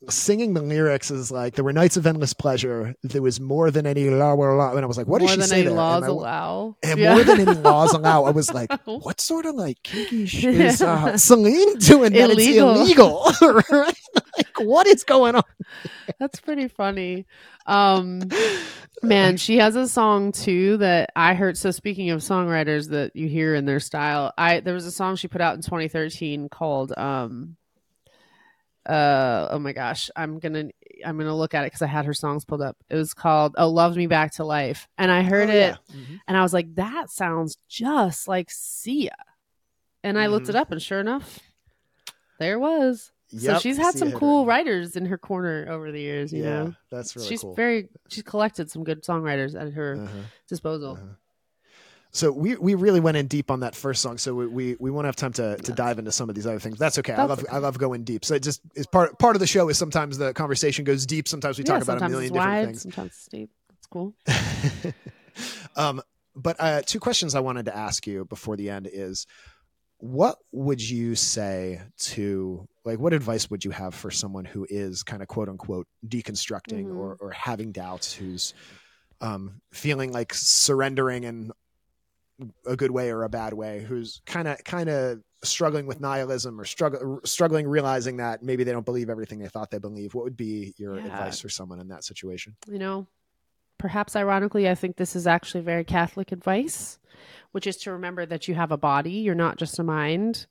[0.08, 3.86] singing the lyrics as like there were nights of endless pleasure there was more than
[3.86, 5.76] any law law and I was like what more did she than say any there?
[5.76, 6.76] laws and, I- allow.
[6.82, 7.14] and Yeah.
[7.14, 10.80] more than any laws allow I was like what sort of like kinky sh- is
[10.82, 12.74] uh, Celine doing that Illegal.
[12.76, 13.94] it's illegal right?
[14.36, 15.42] like what is going on
[16.18, 17.26] That's pretty funny.
[17.66, 18.22] Um,
[19.02, 21.58] man, she has a song too that I heard.
[21.58, 25.16] So speaking of songwriters that you hear in their style, I there was a song
[25.16, 27.56] she put out in 2013 called um,
[28.86, 30.68] uh, oh my gosh, I'm gonna
[31.04, 32.76] I'm gonna look at it because I had her songs pulled up.
[32.90, 35.94] It was called "Oh Loved Me Back to Life," and I heard Oh, it yeah.
[35.94, 36.20] Mhm.
[36.26, 39.14] and I was like, that sounds just like Sia.
[40.04, 40.50] And I looked Mhm.
[40.50, 41.38] it up, and sure enough,
[42.38, 43.12] there it was.
[43.36, 46.32] so she's had see some cool writers in her corner over the years.
[46.32, 49.96] You yeah know, that's really she's cool very she's collected some good songwriters at her
[49.96, 50.22] Uh-huh.
[50.48, 50.92] disposal.
[50.94, 51.14] Uh-huh.
[52.10, 54.18] So we we really went in deep on that first song.
[54.18, 56.58] So we we, we won't have time to, to dive into some of these other
[56.58, 56.78] things.
[56.78, 57.12] That's okay.
[57.12, 57.48] I love okay.
[57.52, 58.24] I love going deep.
[58.24, 61.28] So it just is part part of the show is sometimes the conversation goes deep.
[61.28, 62.82] Sometimes we yeah, talk about a million it's different wide, things.
[62.82, 63.50] sometimes it's deep.
[63.68, 64.14] That's cool.
[65.76, 66.00] um,
[66.34, 69.26] but uh, two questions I wanted to ask you before the end is,
[69.98, 75.02] what would you say to like what advice would you have for someone who is
[75.02, 76.96] kind of quote unquote deconstructing Mhm.
[76.96, 78.54] or or having doubts, who's
[79.20, 81.50] um, feeling like surrendering in
[82.66, 86.60] a good way or a bad way, who's kind of kind of struggling with nihilism
[86.60, 90.14] or struggle struggling realizing that maybe they don't believe everything they thought they believe.
[90.14, 91.06] What would be your Yeah.
[91.06, 92.56] advice for someone in that situation?
[92.66, 93.06] You know,
[93.78, 96.98] perhaps ironically, I think this is actually very Catholic advice,
[97.52, 100.46] which is to remember that you have a body, you're not just a mind.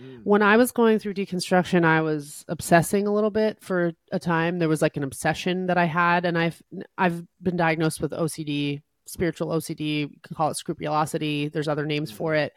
[0.00, 0.22] Mm.
[0.24, 4.58] when I was going through deconstruction, I was obsessing a little bit for a time.
[4.58, 6.62] There was like an obsession that I had, and I've
[6.96, 8.80] I've been diagnosed with OCD,
[9.10, 10.00] spiritual OCD.
[10.00, 11.48] You can call it scrupulosity.
[11.48, 12.52] There's other names for it.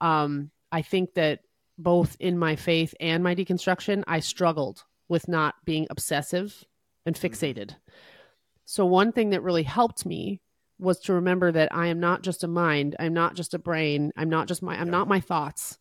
[0.00, 1.40] Um, I think that
[1.78, 6.64] both in my faith and my deconstruction, I struggled with not being obsessive
[7.04, 7.76] and fixated.
[8.64, 10.40] So one thing that really helped me
[10.78, 12.96] was to remember that I am not just a mind.
[12.98, 14.12] I'm not just a brain.
[14.16, 14.74] I'm not just my.
[14.74, 14.92] I'm Yeah.
[14.92, 15.78] not my thoughts.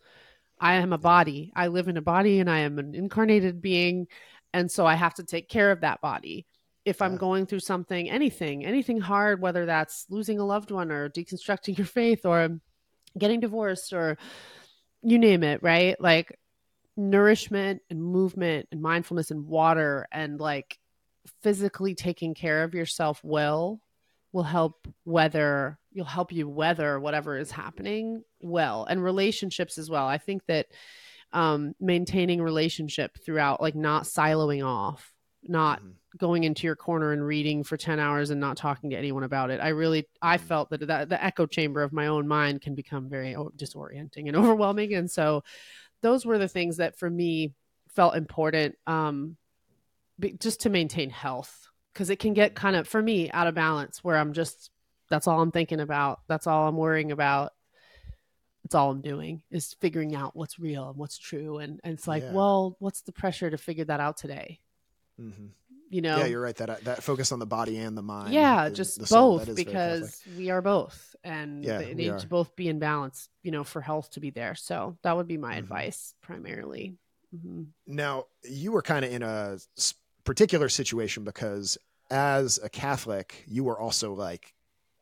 [0.60, 1.52] I am a body.
[1.56, 4.08] I live in a body and I am an incarnated being.
[4.54, 6.46] And so I have to take care of that body.
[6.86, 11.10] If I'm going through something, anything, anything hard, whether that's losing a loved one or
[11.10, 12.60] deconstructing your faith or
[13.18, 14.18] getting divorced or
[15.02, 16.00] you name it, right?
[16.00, 16.38] Like
[16.98, 20.80] nourishment and movement and mindfulness and water and like
[21.42, 23.82] physically taking care of yourself well
[24.32, 30.08] will help weather you'll help you weather whatever is happening well and relationships as well
[30.08, 30.68] i think that
[31.34, 35.15] um maintaining relationship throughout like not siloing off
[35.48, 35.94] not Mhm.
[36.18, 39.50] going into your corner and reading for 10 hours and not talking to anyone about
[39.50, 39.60] it.
[39.60, 43.10] I really i felt that, that the echo chamber of my own mind can become
[43.10, 44.94] very disorienting and overwhelming.
[44.94, 45.44] And so
[46.02, 47.54] those were the things that for me
[47.90, 49.38] felt important um
[50.40, 54.04] just to maintain health because it can get kind of for me out of balance
[54.04, 54.70] where i'm just
[55.10, 56.20] that's all i'm thinking about.
[56.28, 57.52] That's all i'm worrying about.
[58.64, 61.58] It's all i'm doing is figuring out what's real and what's true.
[61.60, 62.34] And, and it's like Yeah.
[62.34, 64.60] well what's the pressure to figure that out today
[65.20, 65.52] Mhm.
[65.90, 66.56] you know Yeah, you're right.
[66.56, 68.34] That that focus on the body and the mind.
[68.34, 72.28] yeah just both That is very because we are both and Yeah, they need to
[72.28, 75.38] both be in balance you know for health to be there so that would be
[75.38, 75.60] my Mhm.
[75.60, 76.96] advice primarily
[77.32, 79.58] hmm Now, you were kind of in a
[80.24, 81.78] particular situation because
[82.10, 84.54] as a Catholic, you were also like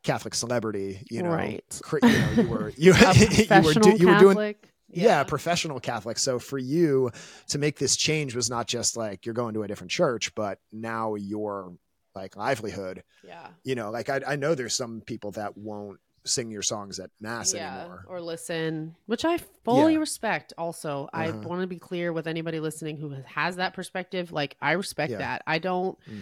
[0.04, 1.82] Catholic celebrity, you know, Right.
[2.04, 2.94] you know, you were you,
[3.50, 5.04] you were do, you were doing Catholic yeah.
[5.04, 5.24] Yeah.
[5.24, 6.18] professional Catholic.
[6.20, 7.12] So for you
[7.50, 10.60] to make this change was not just like you're going to a different church, but
[10.72, 11.74] now your
[12.16, 13.04] like livelihood.
[13.24, 13.48] Yeah.
[13.64, 17.10] You know, like I, I know there's some people that won't sing your songs at
[17.20, 18.06] mass yeah, anymore.
[18.08, 20.00] or listen, which I fully Yeah.
[20.00, 20.54] respect.
[20.58, 21.40] Also, I Uh-huh.
[21.50, 24.32] want to be clear with anybody listening who has that perspective.
[24.32, 25.18] Like, I respect Yeah.
[25.18, 25.44] that.
[25.46, 26.22] I don't Mhm.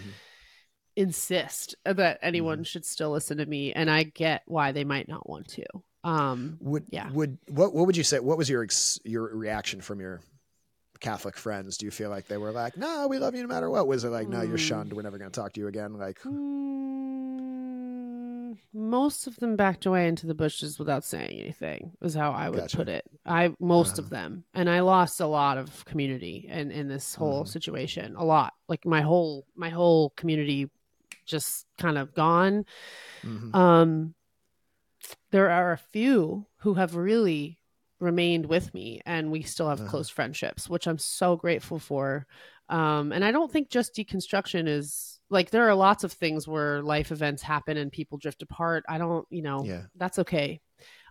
[0.96, 2.64] insist that anyone Mm-hmm.
[2.64, 5.66] should still listen to me, and I get why they might not want to.
[6.04, 7.10] Um, Would Yeah.
[7.12, 8.20] would what what would you say?
[8.20, 10.22] What was your ex, your reaction from your
[11.00, 11.78] Catholic friends?
[11.78, 13.88] Do you feel like they were like, "No, we love you no matter what"?
[13.88, 14.68] Was it like, "No, you're Mm.
[14.68, 14.94] shunned.
[14.94, 15.94] We're never going to talk to you again"?
[15.94, 21.92] Like, mm, most of them backed away into the bushes without saying anything.
[22.02, 22.78] Was how I would Gotcha.
[22.78, 23.06] put it.
[23.26, 24.06] I most Uh-huh.
[24.06, 27.50] of them, and I lost a lot of community in in this whole Mhm.
[27.50, 28.16] situation.
[28.16, 30.70] A lot, like my whole my whole community,
[31.26, 32.66] just kind of gone.
[33.24, 33.56] mhm.
[33.56, 34.16] Um,
[35.32, 37.60] there are a few who have really
[38.00, 39.90] remained with me, and we still have Uh-huh.
[39.90, 42.26] close friendships, which I'm so grateful for.
[42.70, 46.82] Um, and I don't think just deconstruction is like there are lots of things where
[46.82, 48.84] life events happen and people drift apart.
[48.90, 50.62] I don't, you know, yeah, that's okay.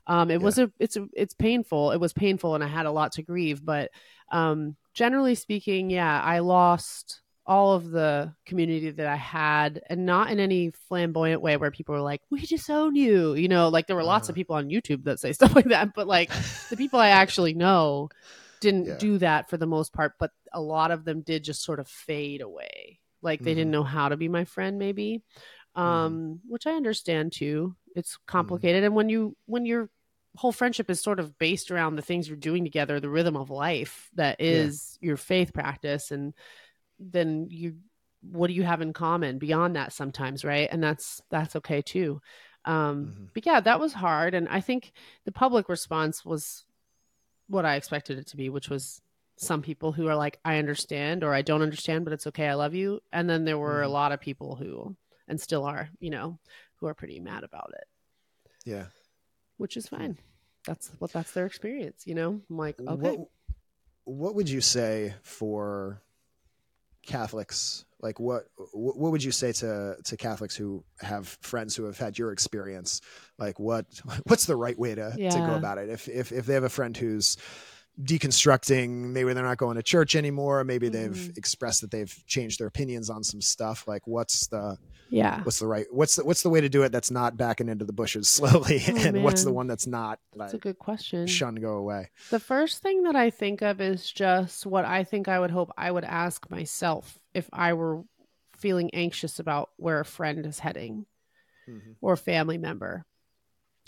[0.07, 1.93] Um, it was a, it's a, it's painful.
[1.93, 3.65] It was painful, and I had a lot to grieve.
[3.65, 3.91] But
[4.33, 7.21] um, generally speaking, yeah, I lost
[7.51, 11.95] all of the community that I had, and not in any flamboyant way where people
[11.97, 13.69] were like, "We disown you," you know.
[13.71, 14.41] Like there were lots of Uh-huh.
[14.41, 16.33] people on YouTube that say stuff like that, but like
[16.71, 18.11] the people I actually know
[18.61, 18.99] didn't Yeah.
[18.99, 20.15] do that for the most part.
[20.21, 23.01] But a lot of them did just sort of fade away.
[23.23, 23.57] Like they Mhm.
[23.57, 25.23] didn't know how to be my friend, maybe
[25.77, 29.89] um which i understand too it's complicated and when you when your
[30.37, 33.51] whole friendship is sort of based around the things you're doing together the rhythm of
[33.51, 36.35] life that is your faith practice and
[37.01, 37.77] then you
[38.23, 40.69] what do you have in common beyond that sometimes right?
[40.71, 42.21] And that's that's okay too.
[42.67, 43.29] Um Mhm.
[43.35, 44.35] but yeah that was hard.
[44.35, 44.93] And i think
[45.25, 46.67] the public response was
[47.49, 49.01] what i expected it to be which was
[49.37, 52.55] some people who are like i understand or i don't understand but it's okay i
[52.55, 53.01] love you.
[53.11, 53.93] And then there were a Mhm.
[53.93, 54.95] lot of people who
[55.27, 56.39] and still are you know
[56.77, 57.89] who are pretty mad about it.
[58.67, 58.87] Yeah.
[59.57, 60.19] which is fine.
[60.67, 62.41] That's what that's their experience you know?
[62.51, 63.17] I'm like okay.
[63.17, 63.29] What,
[64.05, 66.03] what would you say for
[67.07, 67.85] Catholics?
[68.03, 72.19] Like, what what would you say to to Catholics who have friends who have had
[72.19, 73.01] your experience?
[73.39, 73.87] Like, what
[74.27, 75.89] what's the right way to to go about it?
[75.91, 77.37] If if if they have a friend who's
[78.03, 80.65] deconstructing, maybe they're not going to church anymore.
[80.65, 81.37] Maybe they've Mhm.
[81.37, 83.87] expressed that they've changed their opinions on some stuff.
[83.87, 84.79] Like, what's the
[85.11, 87.69] yeah what's the right what's the what's the way to do it that's not backing
[87.69, 91.27] into the bushes slowly, Oh, and what's the one that's not that's a good question
[91.27, 92.11] shun go away?
[92.31, 95.71] The first thing that I think of is just what I think I would hope
[95.77, 98.03] I would ask myself if I were
[98.57, 101.07] feeling anxious about where a friend is heading
[101.69, 101.97] Mhm.
[102.01, 103.05] or a family member.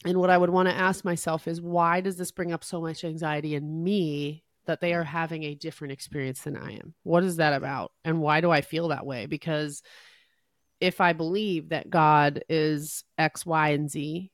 [0.05, 2.81] And what I would want to ask myself is why does this bring up so
[2.81, 6.95] much anxiety in me that they are having a different experience than I am?
[7.03, 7.93] What is that about?
[8.05, 9.27] And why do I feel that way?
[9.27, 9.83] Because
[10.83, 14.33] if I believe that God is X, Y, and Z,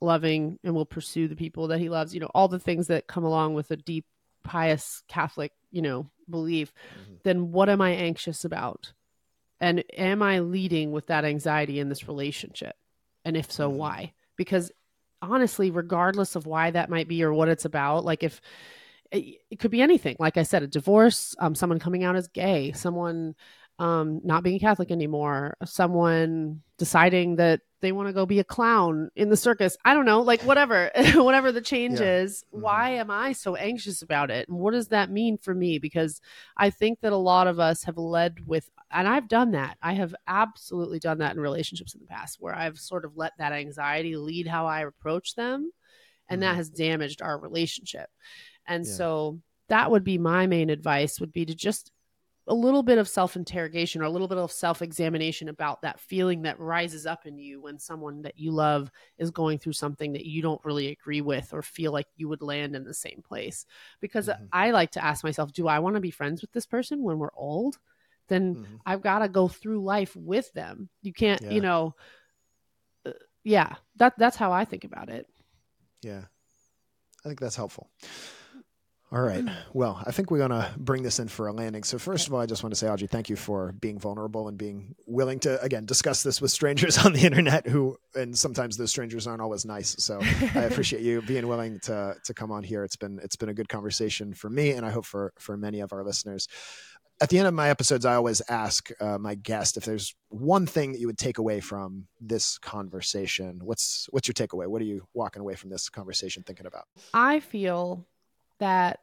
[0.00, 3.06] loving and will pursue the people that he loves, you know, all the things that
[3.06, 4.06] come along with a deep,
[4.42, 7.22] pious Catholic, you know, belief, Mhm.
[7.24, 8.94] then what am I anxious about?
[9.60, 12.76] And am I leading with that anxiety in this relationship?
[13.26, 13.76] And if so, Mhm.
[13.76, 14.12] why?
[14.36, 14.72] Because
[15.20, 18.40] honestly, regardless of why that might be or what it's about, like if
[19.10, 22.28] it, it could be anything, like I said, a divorce, um, someone coming out as
[22.28, 23.34] gay, someone
[23.78, 29.10] um, not being Catholic anymore, someone deciding that they want to go be a clown
[29.14, 29.76] in the circus.
[29.84, 32.20] I don't know, like whatever, whatever the change Yeah.
[32.20, 32.42] is.
[32.54, 32.60] Mhm.
[32.62, 34.48] Why am I so anxious about it?
[34.48, 35.78] And what does that mean for me?
[35.78, 36.20] Because
[36.56, 39.76] I think that a lot of us have led with, and I've done that.
[39.82, 43.32] I have absolutely done that in relationships in the past where I've sort of let
[43.38, 45.70] that anxiety lead how I approach them.
[46.28, 46.56] And that Mhm.
[46.56, 48.08] has damaged our relationship.
[48.66, 48.92] And Yeah.
[48.92, 51.92] so that would be my main advice would be to just
[52.48, 55.98] a little bit of self interrogation or a little bit of self examination about that
[55.98, 60.12] feeling that rises up in you when someone that you love is going through something
[60.12, 63.22] that you don't really agree with or feel like you would land in the same
[63.26, 63.66] place.
[64.00, 64.48] Because Mhm.
[64.52, 67.18] I like to ask myself, do I want to be friends with this person when
[67.18, 67.78] we're old?
[68.28, 68.80] Then Mhm.
[68.86, 70.88] I've got to go through life with them.
[71.02, 71.52] You can't, Yeah.
[71.52, 71.94] you know,
[73.04, 73.12] uh,
[73.44, 75.28] yeah, that that's how I think about it.
[76.02, 76.26] Yeah.
[77.24, 77.90] I think that's helpful.
[79.12, 79.44] All right.
[79.72, 81.84] Well, I think we're going to bring this in for a landing.
[81.84, 84.48] So, first of all, I just want to say, Audrey, thank you for being vulnerable
[84.48, 88.76] and being willing to, again, discuss this with strangers on the internet who, and sometimes
[88.76, 89.94] those strangers aren't always nice.
[90.00, 92.82] So, I appreciate you being willing to, to come on here.
[92.82, 95.80] It's been, it's been a good conversation for me, and I hope for, for many
[95.80, 96.48] of our listeners.
[97.20, 100.66] At the end of my episodes, I always ask uh, my guest if there's one
[100.66, 103.60] thing that you would take away from this conversation.
[103.62, 104.66] What's, what's your takeaway?
[104.66, 106.84] What are you walking away from this conversation thinking about?
[107.14, 108.04] I feel
[108.58, 109.00] that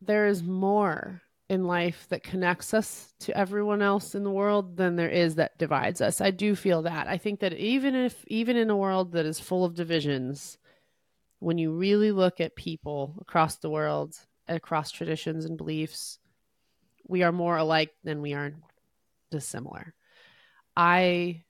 [0.00, 4.96] there is more in life that connects us to everyone else in the world than
[4.96, 6.20] there is that divides us.
[6.20, 7.08] I do feel that.
[7.08, 10.56] I think that even if even in a world that is full of divisions,
[11.40, 14.16] when you really look at people across the world,
[14.48, 16.18] across traditions and beliefs,
[17.06, 18.54] we are more alike than we are
[19.30, 19.94] dissimilar.
[20.76, 21.42] I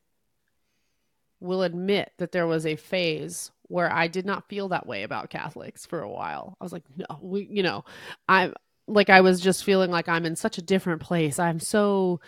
[1.38, 5.30] will admit that there was a phase where I did not feel that way about
[5.30, 6.58] Catholics for a while.
[6.60, 7.86] I was like, no, we, you know,
[8.28, 8.52] I'm
[8.86, 11.38] like, I was just feeling like I'm in such a different place.
[11.38, 12.20] I'm so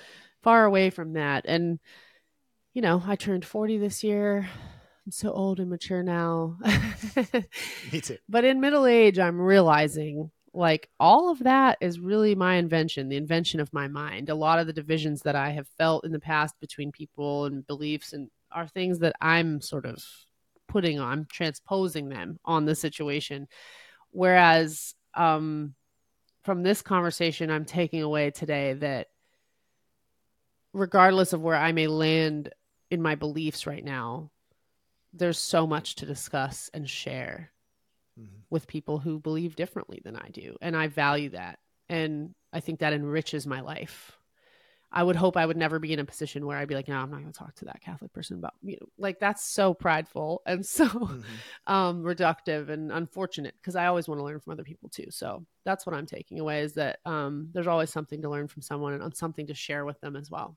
[0.42, 1.44] far away from that.
[1.46, 1.80] And,
[2.72, 4.48] you know, I turned 40 this year.
[5.04, 6.56] I'm so old and mature now.
[7.92, 8.16] Me too.
[8.26, 13.18] But in middle age, I'm realizing like all of that is really my invention, the
[13.18, 14.30] invention of my mind.
[14.30, 17.66] A lot of the divisions that I have felt in the past between people and
[17.66, 20.02] beliefs and are things that I'm sort of
[20.74, 23.46] putting on, transposing them on the situation.
[24.10, 25.76] Whereas um,
[26.42, 29.06] from this conversation, I'm taking away today that
[30.72, 32.52] regardless of where I may land
[32.90, 34.32] in my beliefs right now,
[35.12, 37.52] there's so much to discuss and share
[38.18, 38.42] Mhm.
[38.50, 40.56] with people who believe differently than I do.
[40.60, 41.60] And I value that.
[41.88, 44.18] And I think that enriches my life.
[44.96, 46.96] I would hope I would never be in a position where I'd be like, no,
[46.96, 49.74] I'm not going to talk to that Catholic person about, you know, like that's so
[49.74, 51.24] prideful and so Mhm.
[51.66, 55.06] um, reductive and unfortunate because I always want to learn from other people too.
[55.10, 58.62] So that's what I'm taking away is that um, there's always something to learn from
[58.62, 60.56] someone and something to share with them as well.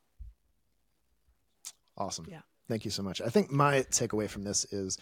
[1.98, 2.28] Awesome.
[2.30, 2.42] Yeah.
[2.70, 3.22] Thank you so much.
[3.22, 5.00] I think my takeaway from this is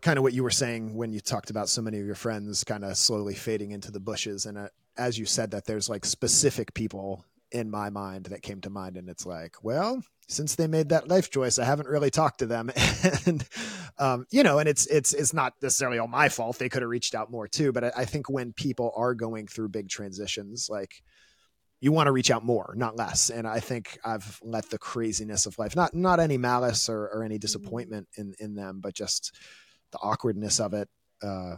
[0.00, 2.64] kind of what you were saying when you talked about so many of your friends
[2.64, 4.46] kind of slowly fading into the bushes.
[4.46, 4.68] And uh,
[4.98, 8.96] as you said that, there's like specific people in my mind that came to mind.
[8.96, 12.46] And it's like, well, since they made that life choice, I haven't really talked to
[12.46, 12.70] them.
[13.26, 13.46] and,
[13.98, 16.58] um, you know, and it's, it's, it's not necessarily all my fault.
[16.58, 17.72] They could have reached out more too.
[17.72, 21.02] But I, I think when people are going through big transitions, like,
[21.80, 23.30] you want to reach out more, not less.
[23.30, 27.22] And I think I've let the craziness of life, not not any malice or, or
[27.22, 29.32] any disappointment in in them, but just
[29.92, 30.88] the awkwardness of it,
[31.22, 31.56] uh,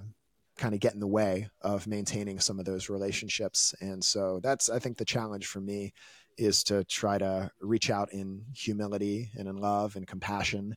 [0.61, 3.75] kind of get in the way of maintaining some of those relationships.
[3.81, 5.93] And so that's I think the challenge for me
[6.37, 10.77] is to try to reach out in humility and in love and compassion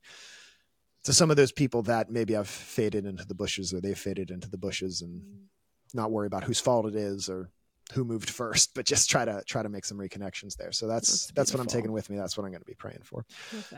[1.04, 4.32] to some of those people that maybe I've faded into the bushes or they've faded
[4.32, 5.46] into the bushes and mm.
[5.94, 7.50] not worry about whose fault it is or
[7.92, 10.72] who moved first, but just try to try to make some reconnections there.
[10.72, 12.18] So that's That's that's, what I'm taking with me.
[12.18, 13.26] That's what I'm going to be praying for.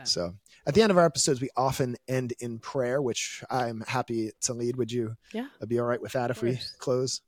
[0.04, 0.34] So
[0.66, 4.54] at the end of our episodes, we often end in prayer, which I'm happy to
[4.54, 4.76] lead.
[4.76, 5.48] Would you Yeah.
[5.60, 7.20] I'd be all right with that if we close?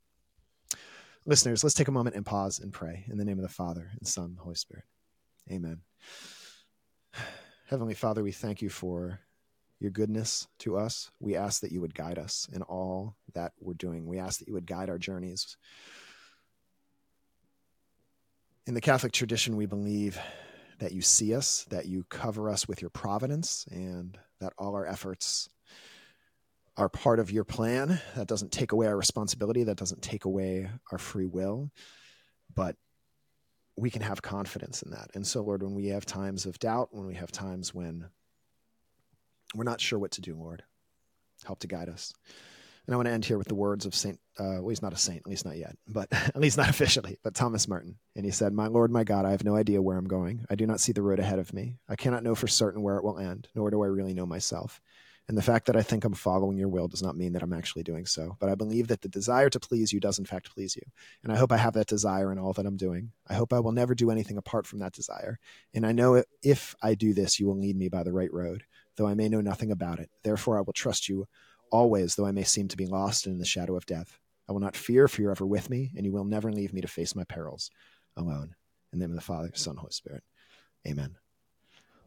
[1.25, 3.91] Listeners, let's take a moment and pause and pray in the name of the Father
[3.97, 4.85] and Son, and Holy Spirit.
[5.51, 5.81] Amen.
[7.67, 9.19] Heavenly Father, we thank you for
[9.79, 11.11] your goodness to us.
[11.19, 14.07] We ask that you would guide us in all that we're doing.
[14.07, 15.55] We ask that you would guide our journeys.
[18.69, 20.19] In the Catholic tradition, we believe
[20.77, 24.85] that you see us, that you cover us with your providence, and that all our
[24.85, 25.49] efforts
[26.77, 27.99] are part of your plan.
[28.15, 31.71] That doesn't take away our responsibility, that doesn't take away our free will,
[32.53, 32.75] but
[33.75, 35.09] we can have confidence in that.
[35.15, 38.05] And so, Lord, when we have times of doubt, when we have times when
[39.55, 40.61] we're not sure what to do, Lord,
[41.43, 42.13] help to guide us.
[42.89, 44.93] And I want to end here with the words of Saint, uh, well, he's not
[44.93, 47.99] a saint, at least not yet, but at least not officially, but Thomas Merton.
[48.15, 50.43] And he said, My Lord, my God, I have no idea where I'm going.
[50.49, 51.77] I do not see the road ahead of me.
[51.87, 54.81] I cannot know for certain where it will end, nor do I really know myself.
[55.27, 57.53] And the fact that I think I'm following your will does not mean that I'm
[57.53, 58.37] actually doing so.
[58.39, 60.81] But I believe that the desire to please you does, in fact, please you.
[61.23, 63.11] And I hope I have that desire in all that I'm doing.
[63.27, 65.37] I hope I will never do anything apart from that desire.
[65.75, 68.63] And I know if I do this, you will lead me by the right road,
[68.95, 70.09] though I may know nothing about it.
[70.23, 71.27] Therefore, I will trust you
[71.71, 74.19] always, though I may seem to be lost and in the shadow of death.
[74.47, 76.81] I will not fear, for you're ever with me, and you will never leave me
[76.81, 77.69] to face my perils
[78.17, 78.55] alone.
[78.91, 80.23] In the name of the Father, Son, Holy Spirit.
[80.87, 81.15] Amen.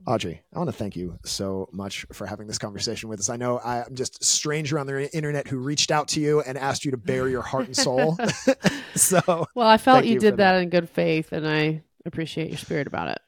[0.05, 3.29] Audrey, I want to thank you so much for having this conversation with us.
[3.29, 6.59] I know I'm just a stranger on the internet who reached out to you and
[6.59, 8.19] asked you to bare your heart and soul.
[8.97, 12.59] so Well, I felt you you did that in good faith, and I appreciate your
[12.59, 13.19] spirit about it.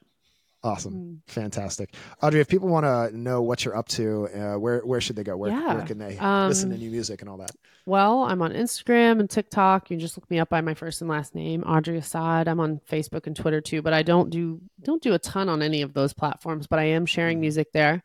[0.65, 0.93] Awesome.
[0.93, 1.17] Mm.
[1.31, 1.93] Fantastic.
[2.21, 5.23] Audrey, if people want to know what you're up to, uh, where, where should they
[5.23, 5.37] go?
[5.37, 5.75] Where, Yeah.
[5.75, 7.51] where can they Um, listen to new music and all that?
[7.85, 9.89] Well, I'm on Instagram and TikTok.
[9.89, 12.47] You can just look me up by my first and last name, Audrey Assad.
[12.47, 15.61] I'm on Facebook and Twitter too, but I don't do don't do a ton on
[15.61, 16.65] any of those platforms.
[16.67, 17.41] But I am sharing Mhm.
[17.41, 18.01] music there,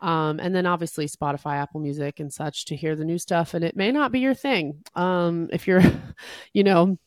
[0.00, 3.54] um, and then obviously Spotify, Apple Music, and such to hear the new stuff.
[3.54, 5.80] And it may not be your thing um, if you're,
[6.52, 6.98] you know,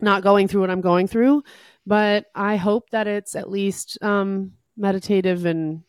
[0.00, 1.42] not going through what I'm going through,
[1.88, 5.82] but I hope that it's at least um, meditative and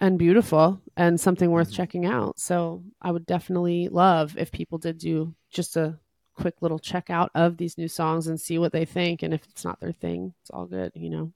[0.00, 1.74] and beautiful and something worth Mhm.
[1.74, 2.38] checking out.
[2.38, 5.98] So I would definitely love if people did do just a
[6.34, 9.22] quick little check out of these new songs and see what they think.
[9.22, 11.32] And if it's not their thing, it's all good, you know?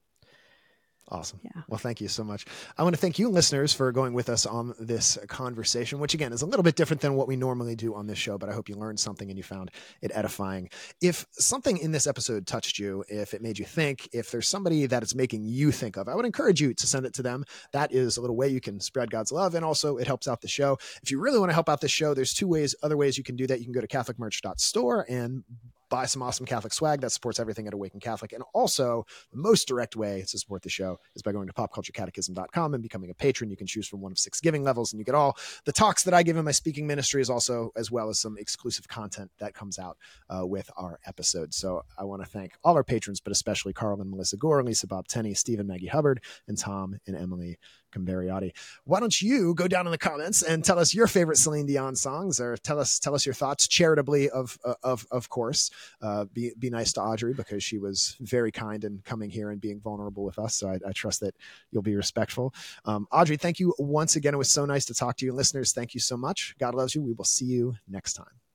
[1.11, 1.39] Awesome.
[1.43, 1.63] Yeah.
[1.67, 2.45] Well, thank you so much.
[2.77, 6.31] I want to thank you, listeners, for going with us on this conversation, which again
[6.31, 8.53] is a little bit different than what we normally do on this show, but I
[8.53, 10.69] hope you learned something and you found it edifying.
[11.01, 14.85] If something in this episode touched you, if it made you think, if there's somebody
[14.85, 17.43] that it's making you think of, I would encourage you to send it to them.
[17.73, 20.41] That is a little way you can spread God's love, and also it helps out
[20.41, 20.77] the show.
[21.01, 23.23] If you really want to help out the show, there's two ways, other ways you
[23.23, 23.59] can do that.
[23.59, 25.43] You can go to CatholicMerch.store and
[25.89, 28.31] buy some awesome Catholic swag that supports everything at Awaken Catholic.
[28.33, 32.73] And also, the most direct way to support the show is by going to popculturecatechism.com
[32.73, 33.49] and becoming a patron.
[33.49, 36.03] You can choose from one of six giving levels, and you get all the talks
[36.03, 39.31] that I give in my speaking ministry, is also as well as some exclusive content
[39.39, 39.97] that comes out
[40.29, 41.57] uh, with our episodes.
[41.57, 44.87] So I want to thank all our patrons, but especially Carl and Melissa Gore, Lisa
[44.87, 47.57] Bob Tenney, Stephen Maggie Hubbard, and Tom and Emily
[47.91, 48.51] Cambariotti.
[48.85, 51.95] Why don't you go down in the comments and tell us your favorite Celine Dion
[51.95, 55.71] songs, or tell us tell us your thoughts charitably, of of of course.
[56.01, 59.61] Uh, be be nice to Audrey because she was very kind in coming here and
[59.61, 60.55] being vulnerable with us.
[60.55, 61.35] So I, I trust that
[61.71, 62.53] you'll be respectful.
[62.85, 64.33] Um, Audrey, thank you once again.
[64.33, 66.55] It was so nice to talk to you, listeners, thank you so much.
[66.59, 67.01] God loves you.
[67.01, 68.48] We will see you next time.